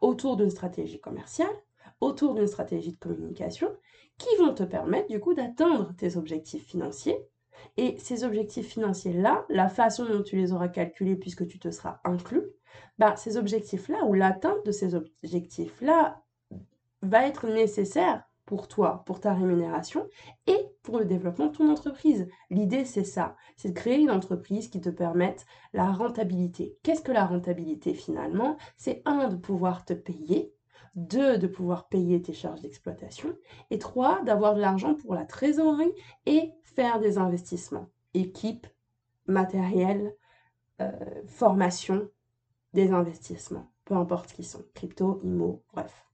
autour 0.00 0.36
d'une 0.36 0.50
stratégie 0.50 0.98
commerciale, 0.98 1.46
autour 2.00 2.34
d'une 2.34 2.48
stratégie 2.48 2.94
de 2.94 2.98
communication 2.98 3.70
qui 4.18 4.34
vont 4.40 4.52
te 4.52 4.64
permettre 4.64 5.08
du 5.08 5.20
coup 5.20 5.32
d'atteindre 5.32 5.94
tes 5.96 6.16
objectifs 6.16 6.66
financiers. 6.66 7.16
Et 7.76 7.96
ces 7.98 8.24
objectifs 8.24 8.66
financiers-là, 8.66 9.46
la 9.50 9.68
façon 9.68 10.04
dont 10.04 10.24
tu 10.24 10.36
les 10.36 10.52
auras 10.52 10.68
calculés 10.68 11.16
puisque 11.16 11.46
tu 11.46 11.60
te 11.60 11.70
seras 11.70 12.00
inclus, 12.02 12.42
bah, 12.98 13.14
ces 13.14 13.36
objectifs-là 13.36 14.04
ou 14.04 14.14
l'atteinte 14.14 14.66
de 14.66 14.72
ces 14.72 14.96
objectifs-là 14.96 16.25
va 17.06 17.26
être 17.26 17.46
nécessaire 17.46 18.24
pour 18.44 18.68
toi, 18.68 19.02
pour 19.06 19.20
ta 19.20 19.34
rémunération 19.34 20.08
et 20.46 20.58
pour 20.82 20.98
le 20.98 21.04
développement 21.04 21.46
de 21.46 21.56
ton 21.56 21.70
entreprise. 21.70 22.28
L'idée, 22.48 22.84
c'est 22.84 23.04
ça, 23.04 23.36
c'est 23.56 23.70
de 23.70 23.74
créer 23.74 23.98
une 23.98 24.10
entreprise 24.10 24.68
qui 24.68 24.80
te 24.80 24.88
permette 24.88 25.44
la 25.72 25.90
rentabilité. 25.90 26.78
Qu'est-ce 26.82 27.02
que 27.02 27.12
la 27.12 27.26
rentabilité 27.26 27.92
finalement? 27.92 28.56
C'est 28.76 29.02
un, 29.04 29.28
de 29.28 29.36
pouvoir 29.36 29.84
te 29.84 29.94
payer, 29.94 30.54
deux, 30.94 31.38
de 31.38 31.48
pouvoir 31.48 31.88
payer 31.88 32.22
tes 32.22 32.32
charges 32.32 32.62
d'exploitation, 32.62 33.36
et 33.70 33.78
trois, 33.78 34.22
d'avoir 34.22 34.54
de 34.54 34.60
l'argent 34.60 34.94
pour 34.94 35.14
la 35.14 35.26
trésorerie 35.26 35.92
et 36.24 36.52
faire 36.62 37.00
des 37.00 37.18
investissements. 37.18 37.90
Équipe, 38.14 38.66
matériel, 39.26 40.14
euh, 40.80 40.92
formation, 41.26 42.08
des 42.74 42.92
investissements, 42.92 43.72
peu 43.84 43.94
importe 43.94 44.28
ce 44.28 44.34
qu'ils 44.34 44.46
sont, 44.46 44.62
crypto, 44.74 45.20
IMO, 45.24 45.62
bref. 45.72 46.06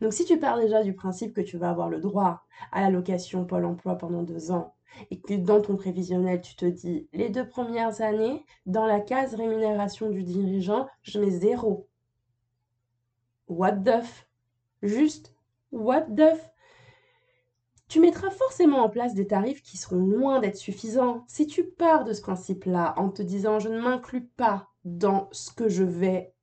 Donc 0.00 0.12
si 0.12 0.24
tu 0.24 0.38
pars 0.38 0.58
déjà 0.58 0.82
du 0.82 0.94
principe 0.94 1.34
que 1.34 1.40
tu 1.40 1.58
vas 1.58 1.70
avoir 1.70 1.88
le 1.88 2.00
droit 2.00 2.42
à 2.72 2.82
l'allocation 2.82 3.44
Pôle 3.44 3.64
Emploi 3.64 3.96
pendant 3.96 4.22
deux 4.22 4.50
ans 4.50 4.74
et 5.10 5.20
que 5.20 5.34
dans 5.34 5.60
ton 5.60 5.76
prévisionnel, 5.76 6.40
tu 6.40 6.56
te 6.56 6.64
dis 6.64 7.08
les 7.12 7.28
deux 7.28 7.46
premières 7.46 8.00
années, 8.00 8.44
dans 8.66 8.86
la 8.86 9.00
case 9.00 9.34
rémunération 9.34 10.10
du 10.10 10.22
dirigeant, 10.22 10.88
je 11.02 11.18
mets 11.20 11.30
zéro. 11.30 11.88
What 13.48 13.72
the 13.84 14.02
f? 14.02 14.26
Juste 14.82 15.34
what 15.72 16.02
the 16.02 16.34
f? 16.36 16.50
Tu 17.88 18.00
mettras 18.00 18.30
forcément 18.30 18.82
en 18.84 18.90
place 18.90 19.14
des 19.14 19.26
tarifs 19.26 19.62
qui 19.62 19.78
seront 19.78 20.04
loin 20.04 20.40
d'être 20.40 20.56
suffisants. 20.56 21.24
Si 21.26 21.46
tu 21.46 21.64
pars 21.64 22.04
de 22.04 22.12
ce 22.12 22.20
principe-là 22.20 22.94
en 22.98 23.08
te 23.08 23.22
disant 23.22 23.58
je 23.58 23.70
ne 23.70 23.80
m'inclus 23.80 24.26
pas 24.26 24.68
dans 24.84 25.28
ce 25.32 25.50
que 25.50 25.68
je 25.68 25.84
vais 25.84 26.34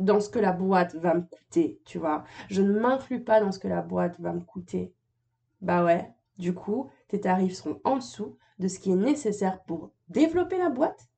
dans 0.00 0.20
ce 0.20 0.28
que 0.28 0.38
la 0.38 0.52
boîte 0.52 0.94
va 0.96 1.14
me 1.14 1.22
coûter, 1.22 1.80
tu 1.84 1.98
vois. 1.98 2.24
Je 2.48 2.62
ne 2.62 2.78
m'inclus 2.78 3.22
pas 3.22 3.40
dans 3.40 3.52
ce 3.52 3.58
que 3.58 3.68
la 3.68 3.82
boîte 3.82 4.18
va 4.20 4.32
me 4.32 4.40
coûter. 4.40 4.94
Bah 5.60 5.84
ouais, 5.84 6.10
du 6.38 6.54
coup, 6.54 6.90
tes 7.08 7.20
tarifs 7.20 7.54
seront 7.56 7.80
en 7.84 7.96
dessous 7.96 8.36
de 8.58 8.68
ce 8.68 8.78
qui 8.78 8.92
est 8.92 8.96
nécessaire 8.96 9.62
pour 9.64 9.90
développer 10.08 10.58
la 10.58 10.70
boîte 10.70 11.08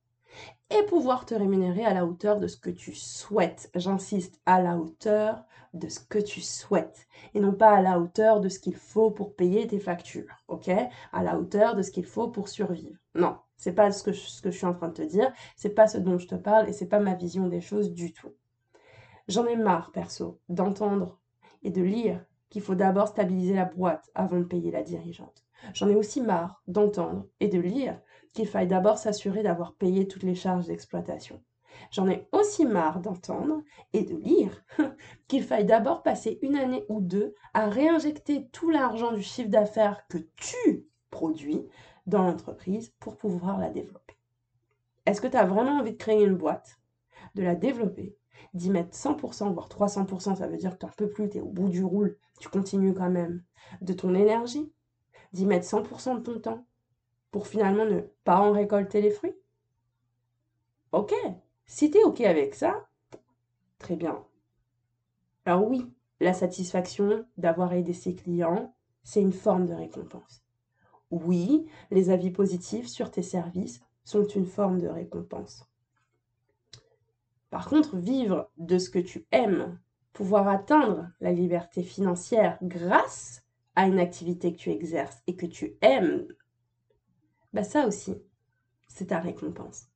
et 0.70 0.82
pouvoir 0.84 1.26
te 1.26 1.34
rémunérer 1.34 1.84
à 1.84 1.94
la 1.94 2.06
hauteur 2.06 2.38
de 2.38 2.46
ce 2.46 2.56
que 2.56 2.70
tu 2.70 2.94
souhaites. 2.94 3.70
J'insiste, 3.74 4.40
à 4.46 4.60
la 4.62 4.76
hauteur 4.76 5.44
de 5.74 5.88
ce 5.88 6.00
que 6.00 6.18
tu 6.18 6.40
souhaites 6.40 7.06
et 7.34 7.40
non 7.40 7.52
pas 7.52 7.70
à 7.76 7.82
la 7.82 7.98
hauteur 7.98 8.40
de 8.40 8.48
ce 8.48 8.58
qu'il 8.58 8.76
faut 8.76 9.10
pour 9.10 9.34
payer 9.34 9.66
tes 9.66 9.78
factures, 9.78 10.36
ok? 10.48 10.70
À 11.12 11.22
la 11.22 11.38
hauteur 11.38 11.74
de 11.76 11.82
ce 11.82 11.90
qu'il 11.90 12.04
faut 12.04 12.28
pour 12.28 12.48
survivre. 12.48 12.98
Non, 13.14 13.36
c'est 13.56 13.74
pas 13.74 13.90
ce 13.92 14.02
que, 14.02 14.12
je, 14.12 14.20
ce 14.20 14.42
que 14.42 14.50
je 14.50 14.56
suis 14.56 14.66
en 14.66 14.74
train 14.74 14.88
de 14.88 14.94
te 14.94 15.02
dire, 15.02 15.32
c'est 15.56 15.74
pas 15.74 15.86
ce 15.86 15.98
dont 15.98 16.18
je 16.18 16.26
te 16.26 16.34
parle 16.34 16.68
et 16.68 16.72
c'est 16.72 16.88
pas 16.88 17.00
ma 17.00 17.14
vision 17.14 17.48
des 17.48 17.60
choses 17.60 17.92
du 17.92 18.12
tout. 18.12 18.32
J'en 19.28 19.46
ai 19.46 19.56
marre, 19.56 19.92
perso, 19.92 20.40
d'entendre 20.48 21.20
et 21.62 21.70
de 21.70 21.82
lire 21.82 22.24
qu'il 22.50 22.62
faut 22.62 22.74
d'abord 22.74 23.08
stabiliser 23.08 23.54
la 23.54 23.64
boîte 23.64 24.10
avant 24.14 24.38
de 24.38 24.44
payer 24.44 24.70
la 24.70 24.82
dirigeante. 24.82 25.44
J'en 25.74 25.88
ai 25.88 25.94
aussi 25.94 26.20
marre 26.20 26.62
d'entendre 26.66 27.26
et 27.40 27.48
de 27.48 27.60
lire 27.60 28.00
qu'il 28.34 28.46
faille 28.46 28.66
d'abord 28.66 28.98
s'assurer 28.98 29.42
d'avoir 29.42 29.74
payé 29.74 30.08
toutes 30.08 30.24
les 30.24 30.34
charges 30.34 30.66
d'exploitation. 30.66 31.42
J'en 31.90 32.08
ai 32.08 32.28
aussi 32.32 32.66
marre 32.66 33.00
d'entendre 33.00 33.62
et 33.92 34.02
de 34.02 34.16
lire 34.16 34.64
qu'il 35.28 35.42
faille 35.42 35.64
d'abord 35.64 36.02
passer 36.02 36.38
une 36.42 36.56
année 36.56 36.84
ou 36.88 37.00
deux 37.00 37.34
à 37.54 37.68
réinjecter 37.68 38.48
tout 38.48 38.70
l'argent 38.70 39.12
du 39.12 39.22
chiffre 39.22 39.48
d'affaires 39.48 40.06
que 40.08 40.18
tu 40.36 40.86
produis 41.10 41.66
dans 42.06 42.22
l'entreprise 42.22 42.92
pour 42.98 43.16
pouvoir 43.16 43.58
la 43.58 43.70
développer. 43.70 44.16
Est-ce 45.06 45.20
que 45.20 45.26
tu 45.26 45.36
as 45.36 45.46
vraiment 45.46 45.78
envie 45.78 45.92
de 45.92 45.96
créer 45.96 46.24
une 46.24 46.36
boîte, 46.36 46.78
de 47.34 47.42
la 47.42 47.54
développer 47.54 48.16
d'y 48.54 48.70
mettre 48.70 48.96
100%, 48.96 49.52
voire 49.52 49.68
300%, 49.68 50.36
ça 50.36 50.46
veut 50.46 50.56
dire 50.56 50.74
que 50.74 50.78
tu 50.78 50.86
n'en 50.86 50.92
peux 50.92 51.08
plus, 51.08 51.28
tu 51.28 51.38
es 51.38 51.40
au 51.40 51.48
bout 51.48 51.68
du 51.68 51.84
roule, 51.84 52.16
tu 52.38 52.48
continues 52.48 52.94
quand 52.94 53.10
même, 53.10 53.42
de 53.80 53.92
ton 53.92 54.14
énergie, 54.14 54.72
d'y 55.32 55.46
mettre 55.46 55.66
100% 55.66 56.16
de 56.16 56.20
ton 56.20 56.40
temps, 56.40 56.64
pour 57.30 57.46
finalement 57.46 57.86
ne 57.86 58.00
pas 58.24 58.38
en 58.38 58.52
récolter 58.52 59.00
les 59.00 59.10
fruits? 59.10 59.34
Ok, 60.92 61.14
si 61.66 61.90
tu 61.90 61.98
es 61.98 62.04
ok 62.04 62.20
avec 62.20 62.54
ça, 62.54 62.86
très 63.78 63.96
bien. 63.96 64.22
Alors 65.44 65.66
oui, 65.66 65.90
la 66.20 66.34
satisfaction 66.34 67.24
d'avoir 67.38 67.72
aidé 67.72 67.94
ses 67.94 68.14
clients, 68.14 68.74
c'est 69.02 69.22
une 69.22 69.32
forme 69.32 69.66
de 69.66 69.74
récompense. 69.74 70.44
Oui, 71.10 71.66
les 71.90 72.10
avis 72.10 72.30
positifs 72.30 72.86
sur 72.86 73.10
tes 73.10 73.22
services 73.22 73.80
sont 74.04 74.24
une 74.24 74.46
forme 74.46 74.80
de 74.80 74.88
récompense. 74.88 75.66
Par 77.52 77.68
contre, 77.68 77.98
vivre 77.98 78.50
de 78.56 78.78
ce 78.78 78.88
que 78.88 78.98
tu 78.98 79.26
aimes, 79.30 79.78
pouvoir 80.14 80.48
atteindre 80.48 81.10
la 81.20 81.32
liberté 81.32 81.82
financière 81.82 82.56
grâce 82.62 83.42
à 83.76 83.86
une 83.86 83.98
activité 83.98 84.54
que 84.54 84.58
tu 84.58 84.70
exerces 84.70 85.22
et 85.26 85.36
que 85.36 85.44
tu 85.44 85.76
aimes, 85.82 86.26
bah 87.52 87.62
ça 87.62 87.86
aussi, 87.86 88.16
c'est 88.88 89.08
ta 89.08 89.18
récompense. 89.18 89.88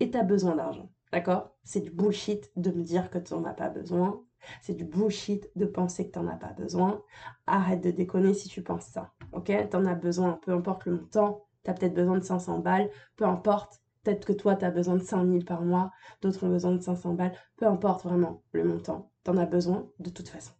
Et 0.00 0.10
tu 0.10 0.18
as 0.18 0.24
besoin 0.24 0.56
d'argent, 0.56 0.90
d'accord? 1.12 1.56
C'est 1.62 1.82
du 1.82 1.90
bullshit 1.90 2.50
de 2.56 2.72
me 2.72 2.82
dire 2.82 3.10
que 3.10 3.18
tu 3.18 3.32
n'en 3.32 3.44
as 3.44 3.54
pas 3.54 3.68
besoin. 3.68 4.24
C'est 4.60 4.74
du 4.74 4.84
bullshit 4.84 5.52
de 5.54 5.66
penser 5.66 6.08
que 6.08 6.14
tu 6.14 6.18
n'en 6.18 6.26
as 6.26 6.36
pas 6.36 6.52
besoin. 6.52 7.00
Arrête 7.46 7.80
de 7.80 7.92
déconner 7.92 8.34
si 8.34 8.48
tu 8.48 8.60
penses 8.60 8.86
ça, 8.86 9.12
ok? 9.30 9.52
Tu 9.70 9.76
en 9.76 9.86
as 9.86 9.94
besoin, 9.94 10.40
peu 10.42 10.50
importe 10.50 10.84
le 10.86 10.96
montant. 10.96 11.46
Tu 11.62 11.70
as 11.70 11.74
peut-être 11.74 11.94
besoin 11.94 12.18
de 12.18 12.24
500 12.24 12.58
balles, 12.58 12.90
peu 13.14 13.24
importe. 13.24 13.80
Peut-être 14.08 14.24
que 14.24 14.32
toi, 14.32 14.56
tu 14.56 14.64
as 14.64 14.70
besoin 14.70 14.96
de 14.96 15.02
5000 15.02 15.44
par 15.44 15.60
mois, 15.60 15.90
d'autres 16.22 16.46
ont 16.46 16.48
besoin 16.48 16.72
de 16.72 16.80
500 16.80 17.12
balles, 17.12 17.34
peu 17.56 17.66
importe 17.66 18.04
vraiment 18.04 18.42
le 18.52 18.64
montant, 18.64 19.10
tu 19.22 19.30
en 19.30 19.36
as 19.36 19.44
besoin 19.44 19.86
de 19.98 20.08
toute 20.08 20.30
façon. 20.30 20.54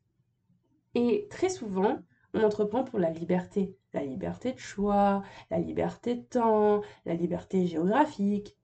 Et 0.95 1.27
très 1.31 1.49
souvent, 1.49 1.97
on 2.35 2.45
entreprend 2.45 2.85
pour 2.85 2.99
la 2.99 3.09
liberté. 3.09 3.75
La 3.95 4.05
liberté 4.05 4.53
de 4.53 4.59
choix, 4.59 5.23
la 5.51 5.61
liberté 5.61 6.17
de 6.17 6.21
temps, 6.21 6.83
la 7.07 7.15
liberté 7.15 7.67
géographique 7.67 8.55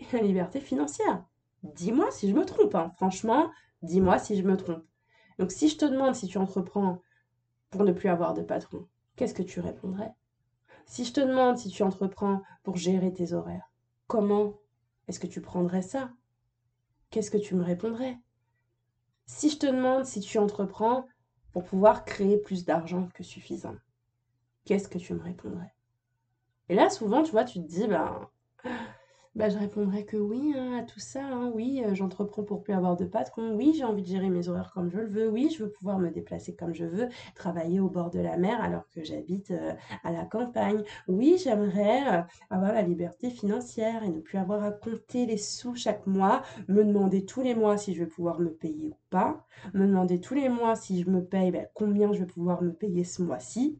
et 0.00 0.06
la 0.12 0.22
liberté 0.22 0.58
financière. 0.58 1.24
Dis-moi 1.62 2.10
si 2.10 2.28
je 2.28 2.34
me 2.34 2.44
trompe, 2.44 2.74
hein. 2.74 2.90
franchement, 2.96 3.52
dis-moi 3.82 4.18
si 4.18 4.36
je 4.36 4.42
me 4.42 4.56
trompe. 4.56 4.82
Donc 5.38 5.52
si 5.52 5.68
je 5.68 5.76
te 5.76 5.84
demande 5.84 6.16
si 6.16 6.26
tu 6.26 6.38
entreprends 6.38 7.00
pour 7.70 7.84
ne 7.84 7.92
plus 7.92 8.08
avoir 8.08 8.34
de 8.34 8.42
patron, 8.42 8.88
qu'est-ce 9.14 9.34
que 9.34 9.44
tu 9.44 9.60
répondrais? 9.60 10.14
Si 10.84 11.04
je 11.04 11.12
te 11.12 11.20
demande 11.20 11.58
si 11.58 11.68
tu 11.68 11.84
entreprends 11.84 12.42
pour 12.64 12.74
gérer 12.74 13.12
tes 13.12 13.32
horaires, 13.32 13.70
Comment 14.06 14.54
est-ce 15.08 15.18
que 15.18 15.26
tu 15.26 15.40
prendrais 15.40 15.82
ça? 15.82 16.12
Qu'est-ce 17.10 17.30
que 17.30 17.38
tu 17.38 17.54
me 17.54 17.64
répondrais? 17.64 18.18
Si 19.26 19.50
je 19.50 19.58
te 19.58 19.66
demande 19.66 20.04
si 20.04 20.20
tu 20.20 20.38
entreprends 20.38 21.06
pour 21.52 21.64
pouvoir 21.64 22.04
créer 22.04 22.38
plus 22.38 22.64
d'argent 22.64 23.08
que 23.14 23.24
suffisant, 23.24 23.76
qu'est-ce 24.64 24.88
que 24.88 24.98
tu 24.98 25.14
me 25.14 25.22
répondrais? 25.22 25.74
Et 26.68 26.74
là, 26.74 26.88
souvent, 26.90 27.22
tu 27.22 27.32
vois, 27.32 27.44
tu 27.44 27.60
te 27.60 27.66
dis, 27.66 27.88
ben, 27.88 28.28
bah, 29.36 29.50
je 29.50 29.58
répondrais 29.58 30.04
que 30.04 30.16
oui 30.16 30.54
hein, 30.56 30.78
à 30.78 30.82
tout 30.82 30.98
ça. 30.98 31.22
Hein. 31.22 31.52
Oui, 31.54 31.82
euh, 31.84 31.94
j'entreprends 31.94 32.42
pour 32.42 32.62
plus 32.62 32.72
avoir 32.72 32.96
de 32.96 33.04
patron. 33.04 33.54
Oui, 33.54 33.74
j'ai 33.76 33.84
envie 33.84 34.00
de 34.02 34.08
gérer 34.08 34.30
mes 34.30 34.48
horaires 34.48 34.72
comme 34.72 34.90
je 34.90 34.98
le 34.98 35.06
veux. 35.06 35.28
Oui, 35.28 35.54
je 35.54 35.62
veux 35.62 35.70
pouvoir 35.70 35.98
me 35.98 36.10
déplacer 36.10 36.56
comme 36.56 36.74
je 36.74 36.86
veux, 36.86 37.08
travailler 37.34 37.78
au 37.78 37.90
bord 37.90 38.08
de 38.10 38.18
la 38.18 38.38
mer 38.38 38.58
alors 38.62 38.88
que 38.88 39.04
j'habite 39.04 39.50
euh, 39.50 39.74
à 40.04 40.10
la 40.10 40.24
campagne. 40.24 40.82
Oui, 41.06 41.36
j'aimerais 41.42 42.18
euh, 42.18 42.22
avoir 42.48 42.72
la 42.72 42.80
liberté 42.80 43.28
financière 43.28 44.02
et 44.04 44.08
ne 44.08 44.20
plus 44.20 44.38
avoir 44.38 44.64
à 44.64 44.70
compter 44.72 45.26
les 45.26 45.36
sous 45.36 45.74
chaque 45.74 46.06
mois, 46.06 46.42
me 46.68 46.82
demander 46.82 47.26
tous 47.26 47.42
les 47.42 47.54
mois 47.54 47.76
si 47.76 47.94
je 47.94 48.04
vais 48.04 48.08
pouvoir 48.08 48.40
me 48.40 48.50
payer 48.50 48.88
ou 48.88 48.96
pas, 49.10 49.44
me 49.74 49.86
demander 49.86 50.18
tous 50.18 50.34
les 50.34 50.48
mois 50.48 50.76
si 50.76 51.02
je 51.02 51.10
me 51.10 51.22
paye, 51.22 51.50
ben, 51.50 51.66
combien 51.74 52.10
je 52.14 52.20
vais 52.20 52.26
pouvoir 52.26 52.62
me 52.62 52.72
payer 52.72 53.04
ce 53.04 53.22
mois-ci. 53.22 53.78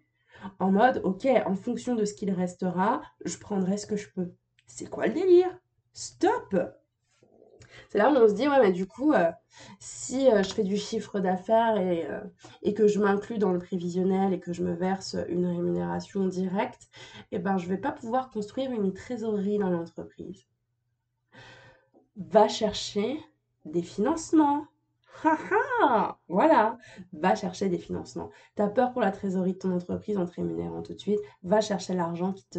En 0.59 0.71
mode, 0.71 1.01
ok, 1.03 1.27
en 1.47 1.55
fonction 1.55 1.95
de 1.95 2.05
ce 2.05 2.13
qu'il 2.13 2.31
restera, 2.31 3.01
je 3.25 3.39
prendrai 3.39 3.79
ce 3.79 3.87
que 3.87 3.97
je 3.97 4.11
peux 4.15 4.35
c'est 4.67 4.89
quoi 4.89 5.07
le 5.07 5.15
délire? 5.15 5.59
Stop 5.93 6.57
C'est 7.89 7.99
là 7.99 8.11
où 8.11 8.17
on 8.17 8.29
se 8.29 8.35
dit, 8.35 8.49
ouais, 8.49 8.61
mais 8.61 8.73
du 8.73 8.87
coup, 8.87 9.13
euh, 9.13 9.31
si 9.79 10.31
euh, 10.31 10.43
je 10.43 10.53
fais 10.53 10.65
du 10.65 10.77
chiffre 10.77 11.21
d'affaires 11.21 11.77
et, 11.79 12.07
euh, 12.11 12.21
et, 12.63 12.75
que 12.75 12.87
je 12.87 12.99
m'inclus 12.99 13.39
dans 13.39 13.53
le 13.53 13.59
prévisionnel 13.59 14.33
et 14.33 14.41
que 14.41 14.53
je 14.53 14.63
me 14.63 14.75
verse 14.75 15.17
une 15.29 15.47
rémunération 15.47 16.27
directe, 16.27 16.89
eh 17.33 17.39
ben, 17.39 17.57
je 17.57 17.65
ne 17.65 17.71
vais 17.71 17.81
pas 17.81 17.93
pouvoir 17.93 18.31
construire 18.31 18.71
une 18.73 18.93
trésorerie 18.93 19.59
dans 19.59 19.71
l'entreprise. 19.71 20.45
Va 22.17 22.49
chercher 22.49 23.19
des 23.65 23.83
financements. 23.83 24.67
voilà, 26.29 26.79
va 27.13 27.35
chercher 27.35 27.69
des 27.69 27.79
financements. 27.79 28.31
Tu 28.55 28.63
as 28.63 28.69
peur 28.69 28.93
pour 28.93 29.01
la 29.01 29.13
trésorerie 29.13 29.55
de 29.55 29.59
ton 29.59 29.75
entreprise 29.75 30.19
en 30.19 30.27
te 30.27 30.35
rémunérant 30.35 30.83
tout 30.83 30.93
de 30.93 31.01
suite, 31.01 31.21
va 31.43 31.61
chercher 31.61 31.95
l'argent 31.95 32.33
qui 32.35 32.47
te 32.49 32.59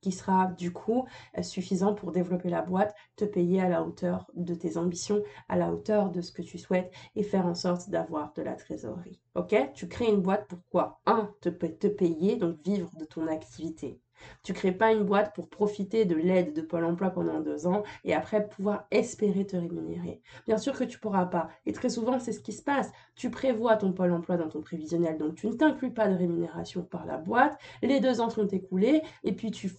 qui 0.00 0.12
sera 0.12 0.46
du 0.46 0.72
coup 0.72 1.06
euh, 1.36 1.42
suffisant 1.42 1.94
pour 1.94 2.12
développer 2.12 2.48
la 2.48 2.62
boîte, 2.62 2.94
te 3.16 3.24
payer 3.24 3.60
à 3.60 3.68
la 3.68 3.82
hauteur 3.82 4.30
de 4.34 4.54
tes 4.54 4.76
ambitions, 4.76 5.22
à 5.48 5.56
la 5.56 5.72
hauteur 5.72 6.10
de 6.10 6.20
ce 6.20 6.32
que 6.32 6.42
tu 6.42 6.58
souhaites 6.58 6.92
et 7.16 7.22
faire 7.22 7.46
en 7.46 7.54
sorte 7.54 7.90
d'avoir 7.90 8.32
de 8.34 8.42
la 8.42 8.54
trésorerie. 8.54 9.20
Ok? 9.34 9.54
Tu 9.74 9.88
crées 9.88 10.08
une 10.08 10.22
boîte 10.22 10.46
pour 10.48 10.58
quoi? 10.70 11.00
Un, 11.06 11.30
te, 11.40 11.48
te 11.48 11.86
payer, 11.86 12.36
donc 12.36 12.56
vivre 12.64 12.90
de 12.98 13.04
ton 13.04 13.26
activité. 13.26 14.00
Tu 14.42 14.52
crées 14.52 14.72
pas 14.72 14.92
une 14.92 15.04
boîte 15.04 15.34
pour 15.34 15.48
profiter 15.48 16.04
de 16.04 16.16
l'aide 16.16 16.52
de 16.54 16.60
Pôle 16.60 16.84
emploi 16.84 17.10
pendant 17.10 17.40
deux 17.40 17.66
ans 17.66 17.82
et 18.04 18.14
après 18.14 18.48
pouvoir 18.48 18.86
espérer 18.90 19.46
te 19.46 19.56
rémunérer. 19.56 20.20
Bien 20.46 20.58
sûr 20.58 20.76
que 20.76 20.84
tu 20.84 20.98
pourras 20.98 21.26
pas. 21.26 21.48
Et 21.66 21.72
très 21.72 21.88
souvent, 21.88 22.18
c'est 22.18 22.32
ce 22.32 22.40
qui 22.40 22.52
se 22.52 22.62
passe. 22.62 22.90
Tu 23.14 23.30
prévois 23.30 23.76
ton 23.76 23.92
Pôle 23.92 24.12
emploi 24.12 24.36
dans 24.36 24.48
ton 24.48 24.60
prévisionnel, 24.60 25.18
donc 25.18 25.34
tu 25.36 25.46
ne 25.46 25.52
t'inclus 25.52 25.92
pas 25.92 26.08
de 26.08 26.16
rémunération 26.16 26.82
par 26.82 27.06
la 27.06 27.16
boîte. 27.16 27.58
Les 27.82 28.00
deux 28.00 28.20
ans 28.20 28.30
sont 28.30 28.46
écoulés 28.46 29.02
et 29.24 29.32
puis 29.32 29.50
tu. 29.50 29.70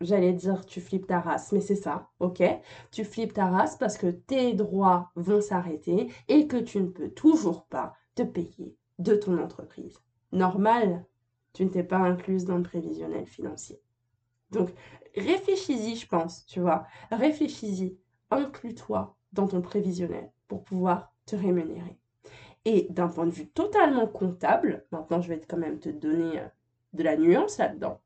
J'allais 0.00 0.32
dire 0.32 0.64
tu 0.64 0.80
flippes 0.80 1.06
ta 1.06 1.20
race, 1.20 1.52
mais 1.52 1.60
c'est 1.60 1.74
ça, 1.74 2.08
ok? 2.20 2.42
Tu 2.90 3.04
flippes 3.04 3.34
ta 3.34 3.46
race 3.46 3.76
parce 3.76 3.98
que 3.98 4.06
tes 4.06 4.54
droits 4.54 5.10
vont 5.14 5.42
s'arrêter 5.42 6.10
et 6.28 6.46
que 6.46 6.56
tu 6.56 6.80
ne 6.80 6.88
peux 6.88 7.10
toujours 7.10 7.66
pas 7.66 7.92
te 8.14 8.22
payer 8.22 8.76
de 8.98 9.14
ton 9.14 9.36
entreprise. 9.38 10.00
Normal, 10.32 11.04
tu 11.52 11.64
ne 11.64 11.70
t'es 11.70 11.84
pas 11.84 11.98
incluse 11.98 12.46
dans 12.46 12.56
le 12.56 12.62
prévisionnel 12.62 13.26
financier. 13.26 13.82
Donc, 14.50 14.70
réfléchis-y, 15.14 15.96
je 15.96 16.06
pense, 16.06 16.46
tu 16.46 16.60
vois. 16.60 16.86
Réfléchis-y, 17.10 17.98
inclus-toi 18.30 19.16
dans 19.32 19.48
ton 19.48 19.60
prévisionnel 19.60 20.32
pour 20.48 20.64
pouvoir 20.64 21.12
te 21.26 21.36
rémunérer. 21.36 21.98
Et 22.64 22.86
d'un 22.90 23.08
point 23.08 23.26
de 23.26 23.30
vue 23.30 23.48
totalement 23.48 24.06
comptable, 24.06 24.86
maintenant 24.92 25.20
je 25.20 25.28
vais 25.28 25.40
quand 25.40 25.56
même 25.56 25.78
te 25.78 25.88
donner 25.88 26.40
euh, 26.40 26.48
de 26.92 27.02
la 27.02 27.16
nuance 27.16 27.58
là-dedans. 27.58 28.00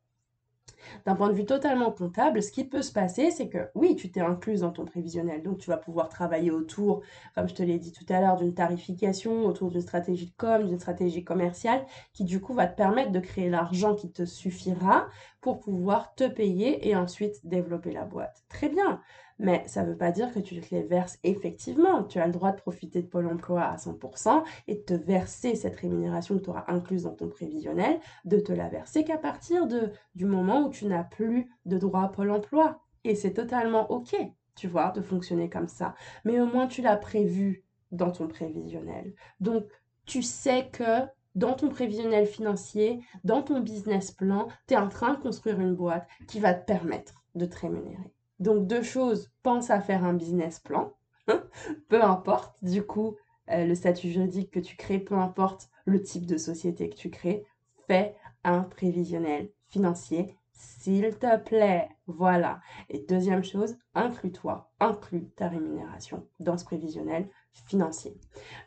D'un 1.05 1.15
point 1.15 1.29
de 1.29 1.33
vue 1.33 1.45
totalement 1.45 1.91
comptable, 1.91 2.41
ce 2.41 2.51
qui 2.51 2.63
peut 2.63 2.81
se 2.81 2.91
passer, 2.91 3.31
c'est 3.31 3.49
que 3.49 3.69
oui, 3.75 3.95
tu 3.95 4.11
t'es 4.11 4.21
incluse 4.21 4.61
dans 4.61 4.71
ton 4.71 4.85
prévisionnel, 4.85 5.43
donc 5.43 5.57
tu 5.59 5.69
vas 5.69 5.77
pouvoir 5.77 6.09
travailler 6.09 6.51
autour, 6.51 7.01
comme 7.35 7.47
je 7.47 7.53
te 7.53 7.63
l'ai 7.63 7.79
dit 7.79 7.91
tout 7.91 8.05
à 8.09 8.19
l'heure, 8.21 8.37
d'une 8.37 8.53
tarification, 8.53 9.45
autour 9.45 9.71
d'une 9.71 9.81
stratégie 9.81 10.27
de 10.27 10.33
com, 10.37 10.65
d'une 10.65 10.79
stratégie 10.79 11.23
commerciale, 11.23 11.85
qui 12.13 12.23
du 12.23 12.39
coup 12.41 12.53
va 12.53 12.67
te 12.67 12.75
permettre 12.75 13.11
de 13.11 13.19
créer 13.19 13.49
l'argent 13.49 13.95
qui 13.95 14.11
te 14.11 14.25
suffira 14.25 15.07
pour 15.41 15.59
pouvoir 15.59 16.15
te 16.15 16.27
payer 16.27 16.87
et 16.87 16.95
ensuite 16.95 17.45
développer 17.45 17.91
la 17.91 18.03
boîte. 18.05 18.43
Très 18.49 18.69
bien. 18.69 19.01
Mais 19.37 19.63
ça 19.67 19.83
ne 19.83 19.89
veut 19.89 19.97
pas 19.97 20.11
dire 20.11 20.33
que 20.33 20.39
tu 20.39 20.59
te 20.59 20.73
les 20.73 20.83
verses 20.83 21.19
effectivement. 21.23 22.03
Tu 22.03 22.19
as 22.19 22.25
le 22.25 22.31
droit 22.31 22.51
de 22.51 22.61
profiter 22.61 23.01
de 23.01 23.07
Pôle 23.07 23.27
emploi 23.27 23.63
à 23.63 23.75
100% 23.75 24.43
et 24.67 24.75
de 24.75 24.81
te 24.81 24.93
verser 24.93 25.55
cette 25.55 25.75
rémunération 25.75 26.37
que 26.37 26.43
tu 26.43 26.49
auras 26.49 26.65
incluse 26.67 27.03
dans 27.03 27.15
ton 27.15 27.27
prévisionnel, 27.27 27.99
de 28.23 28.39
te 28.39 28.53
la 28.53 28.69
verser 28.69 29.03
qu'à 29.03 29.17
partir 29.17 29.67
du 29.67 30.25
moment 30.25 30.65
où 30.65 30.69
tu 30.69 30.85
n'as 30.85 31.03
plus 31.03 31.49
de 31.65 31.77
droit 31.77 32.03
à 32.03 32.07
Pôle 32.07 32.31
emploi. 32.31 32.81
Et 33.03 33.13
c'est 33.13 33.33
totalement 33.33 33.91
OK, 33.91 34.15
tu 34.55 34.67
vois, 34.67 34.91
de 34.91 35.01
fonctionner 35.01 35.49
comme 35.49 35.67
ça. 35.67 35.95
Mais 36.23 36.39
au 36.39 36.45
moins, 36.45 36.67
tu 36.67 36.81
l'as 36.81 36.97
prévu 36.97 37.63
dans 37.91 38.11
ton 38.11 38.27
prévisionnel. 38.27 39.13
Donc, 39.39 39.65
tu 40.05 40.21
sais 40.21 40.69
que 40.71 41.05
dans 41.35 41.53
ton 41.53 41.69
prévisionnel 41.69 42.25
financier, 42.25 43.01
dans 43.23 43.43
ton 43.43 43.59
business 43.59 44.11
plan, 44.11 44.47
tu 44.67 44.73
es 44.73 44.77
en 44.77 44.87
train 44.87 45.13
de 45.13 45.19
construire 45.19 45.59
une 45.59 45.75
boîte 45.75 46.07
qui 46.27 46.39
va 46.39 46.53
te 46.53 46.65
permettre 46.65 47.25
de 47.35 47.45
te 47.45 47.59
rémunérer. 47.59 48.14
Donc 48.39 48.67
deux 48.67 48.83
choses, 48.83 49.31
pense 49.43 49.69
à 49.69 49.81
faire 49.81 50.03
un 50.03 50.13
business 50.13 50.59
plan, 50.59 50.93
peu 51.89 52.03
importe. 52.03 52.55
Du 52.61 52.83
coup 52.83 53.17
euh, 53.51 53.65
le 53.65 53.75
statut 53.75 54.09
juridique 54.09 54.51
que 54.51 54.59
tu 54.59 54.75
crées, 54.75 54.99
peu 54.99 55.15
importe 55.15 55.69
le 55.85 56.01
type 56.01 56.25
de 56.25 56.37
société 56.37 56.89
que 56.89 56.95
tu 56.95 57.09
crées, 57.09 57.45
fais 57.87 58.15
un 58.43 58.61
prévisionnel 58.61 59.49
financier, 59.67 60.35
s'il 60.55 61.15
te 61.17 61.37
plaît. 61.37 61.89
Voilà. 62.07 62.59
Et 62.89 62.99
deuxième 62.99 63.43
chose, 63.43 63.77
inclus-toi, 63.93 64.71
inclus 64.79 65.29
ta 65.35 65.47
rémunération 65.47 66.27
dans 66.39 66.57
ce 66.57 66.65
prévisionnel 66.65 67.27
financier. 67.51 68.17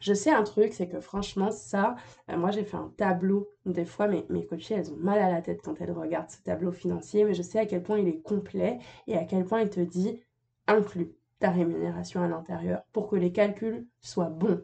Je 0.00 0.14
sais 0.14 0.30
un 0.30 0.42
truc, 0.42 0.72
c'est 0.72 0.88
que 0.88 1.00
franchement, 1.00 1.50
ça, 1.50 1.96
euh, 2.30 2.36
moi 2.36 2.50
j'ai 2.50 2.64
fait 2.64 2.76
un 2.76 2.92
tableau. 2.96 3.48
Des 3.66 3.84
fois, 3.84 4.08
mes, 4.08 4.24
mes 4.30 4.46
elles 4.70 4.92
ont 4.92 4.96
mal 4.96 5.18
à 5.18 5.30
la 5.30 5.42
tête 5.42 5.60
quand 5.62 5.80
elles 5.80 5.92
regardent 5.92 6.30
ce 6.30 6.42
tableau 6.42 6.72
financier, 6.72 7.24
mais 7.24 7.34
je 7.34 7.42
sais 7.42 7.58
à 7.58 7.66
quel 7.66 7.82
point 7.82 7.98
il 7.98 8.08
est 8.08 8.20
complet 8.20 8.78
et 9.06 9.16
à 9.16 9.24
quel 9.24 9.44
point 9.44 9.60
il 9.60 9.70
te 9.70 9.80
dit 9.80 10.20
inclus 10.66 11.12
ta 11.38 11.50
rémunération 11.50 12.22
à 12.22 12.28
l'intérieur 12.28 12.82
pour 12.92 13.08
que 13.08 13.16
les 13.16 13.32
calculs 13.32 13.86
soient 14.00 14.30
bons. 14.30 14.60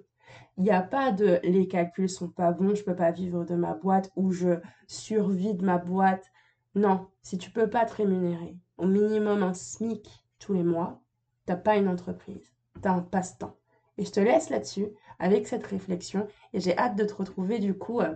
Il 0.56 0.64
n'y 0.64 0.70
a 0.70 0.82
pas 0.82 1.12
de 1.12 1.40
les 1.42 1.68
calculs 1.68 2.08
sont 2.08 2.28
pas 2.28 2.52
bons, 2.52 2.74
je 2.74 2.84
peux 2.84 2.96
pas 2.96 3.10
vivre 3.10 3.44
de 3.44 3.54
ma 3.54 3.74
boîte 3.74 4.10
ou 4.16 4.32
je 4.32 4.60
survis 4.87 5.54
de 5.54 5.64
ma 5.64 5.78
boîte. 5.78 6.30
Non, 6.74 7.06
si 7.22 7.38
tu 7.38 7.50
peux 7.50 7.70
pas 7.70 7.87
te 7.87 7.94
rémunérer 7.94 8.56
au 8.78 8.87
minimum 8.87 9.42
un 9.42 9.54
SMIC 9.54 10.08
tous 10.38 10.54
les 10.54 10.64
mois, 10.64 11.02
t'as 11.46 11.56
pas 11.56 11.76
une 11.76 11.88
entreprise, 11.88 12.52
tu 12.82 12.88
as 12.88 12.92
un 12.92 13.02
passe-temps. 13.02 13.56
Et 13.96 14.04
je 14.04 14.10
te 14.10 14.20
laisse 14.20 14.50
là-dessus 14.50 14.88
avec 15.18 15.46
cette 15.46 15.66
réflexion 15.66 16.26
et 16.52 16.60
j'ai 16.60 16.76
hâte 16.76 16.96
de 16.96 17.04
te 17.04 17.14
retrouver 17.14 17.60
du 17.60 17.78
coup 17.78 18.00
euh, 18.00 18.14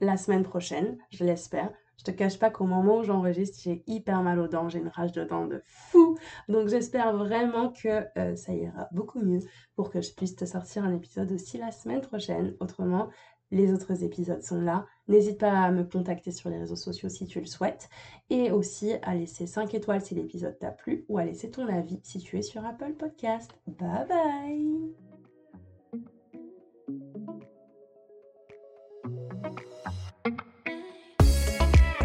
la 0.00 0.16
semaine 0.16 0.44
prochaine, 0.44 0.98
je 1.10 1.24
l'espère. 1.24 1.72
Je 1.98 2.04
te 2.04 2.10
cache 2.10 2.38
pas 2.38 2.50
qu'au 2.50 2.64
moment 2.66 2.98
où 2.98 3.02
j'enregistre, 3.04 3.58
j'ai 3.62 3.84
hyper 3.86 4.22
mal 4.22 4.40
aux 4.40 4.48
dents, 4.48 4.68
j'ai 4.68 4.80
une 4.80 4.88
rage 4.88 5.12
de 5.12 5.24
dents 5.24 5.46
de 5.46 5.62
fou. 5.64 6.18
Donc 6.48 6.68
j'espère 6.68 7.16
vraiment 7.16 7.70
que 7.70 8.04
euh, 8.18 8.34
ça 8.34 8.52
ira 8.52 8.88
beaucoup 8.90 9.20
mieux 9.20 9.38
pour 9.76 9.90
que 9.90 10.00
je 10.00 10.12
puisse 10.12 10.34
te 10.34 10.44
sortir 10.44 10.84
un 10.84 10.92
épisode 10.92 11.30
aussi 11.32 11.56
la 11.56 11.70
semaine 11.70 12.00
prochaine. 12.00 12.56
Autrement, 12.60 13.10
les 13.50 13.72
autres 13.72 14.02
épisodes 14.02 14.42
sont 14.42 14.60
là. 14.60 14.86
N'hésite 15.08 15.38
pas 15.38 15.52
à 15.52 15.70
me 15.70 15.84
contacter 15.84 16.32
sur 16.32 16.50
les 16.50 16.58
réseaux 16.58 16.76
sociaux 16.76 17.08
si 17.08 17.26
tu 17.26 17.40
le 17.40 17.46
souhaites. 17.46 17.88
Et 18.30 18.50
aussi 18.50 18.92
à 19.02 19.14
laisser 19.14 19.46
5 19.46 19.74
étoiles 19.74 20.00
si 20.00 20.14
l'épisode 20.14 20.58
t'a 20.58 20.70
plu 20.70 21.04
ou 21.08 21.18
à 21.18 21.24
laisser 21.24 21.50
ton 21.50 21.68
avis 21.68 22.00
si 22.02 22.18
tu 22.18 22.38
es 22.38 22.42
sur 22.42 22.64
Apple 22.64 22.94
Podcast. 22.94 23.52
Bye 23.66 24.06
bye 24.08 24.94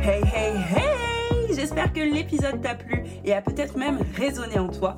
Hey 0.01 0.23
hey 0.23 0.55
hey 0.55 1.09
j'espère 1.59 1.91
que 1.91 1.99
l'épisode 1.99 2.61
t'a 2.61 2.75
plu 2.75 3.03
et 3.23 3.33
a 3.33 3.41
peut-être 3.41 3.77
même 3.77 3.99
résonné 4.15 4.57
en 4.57 4.69
toi. 4.69 4.97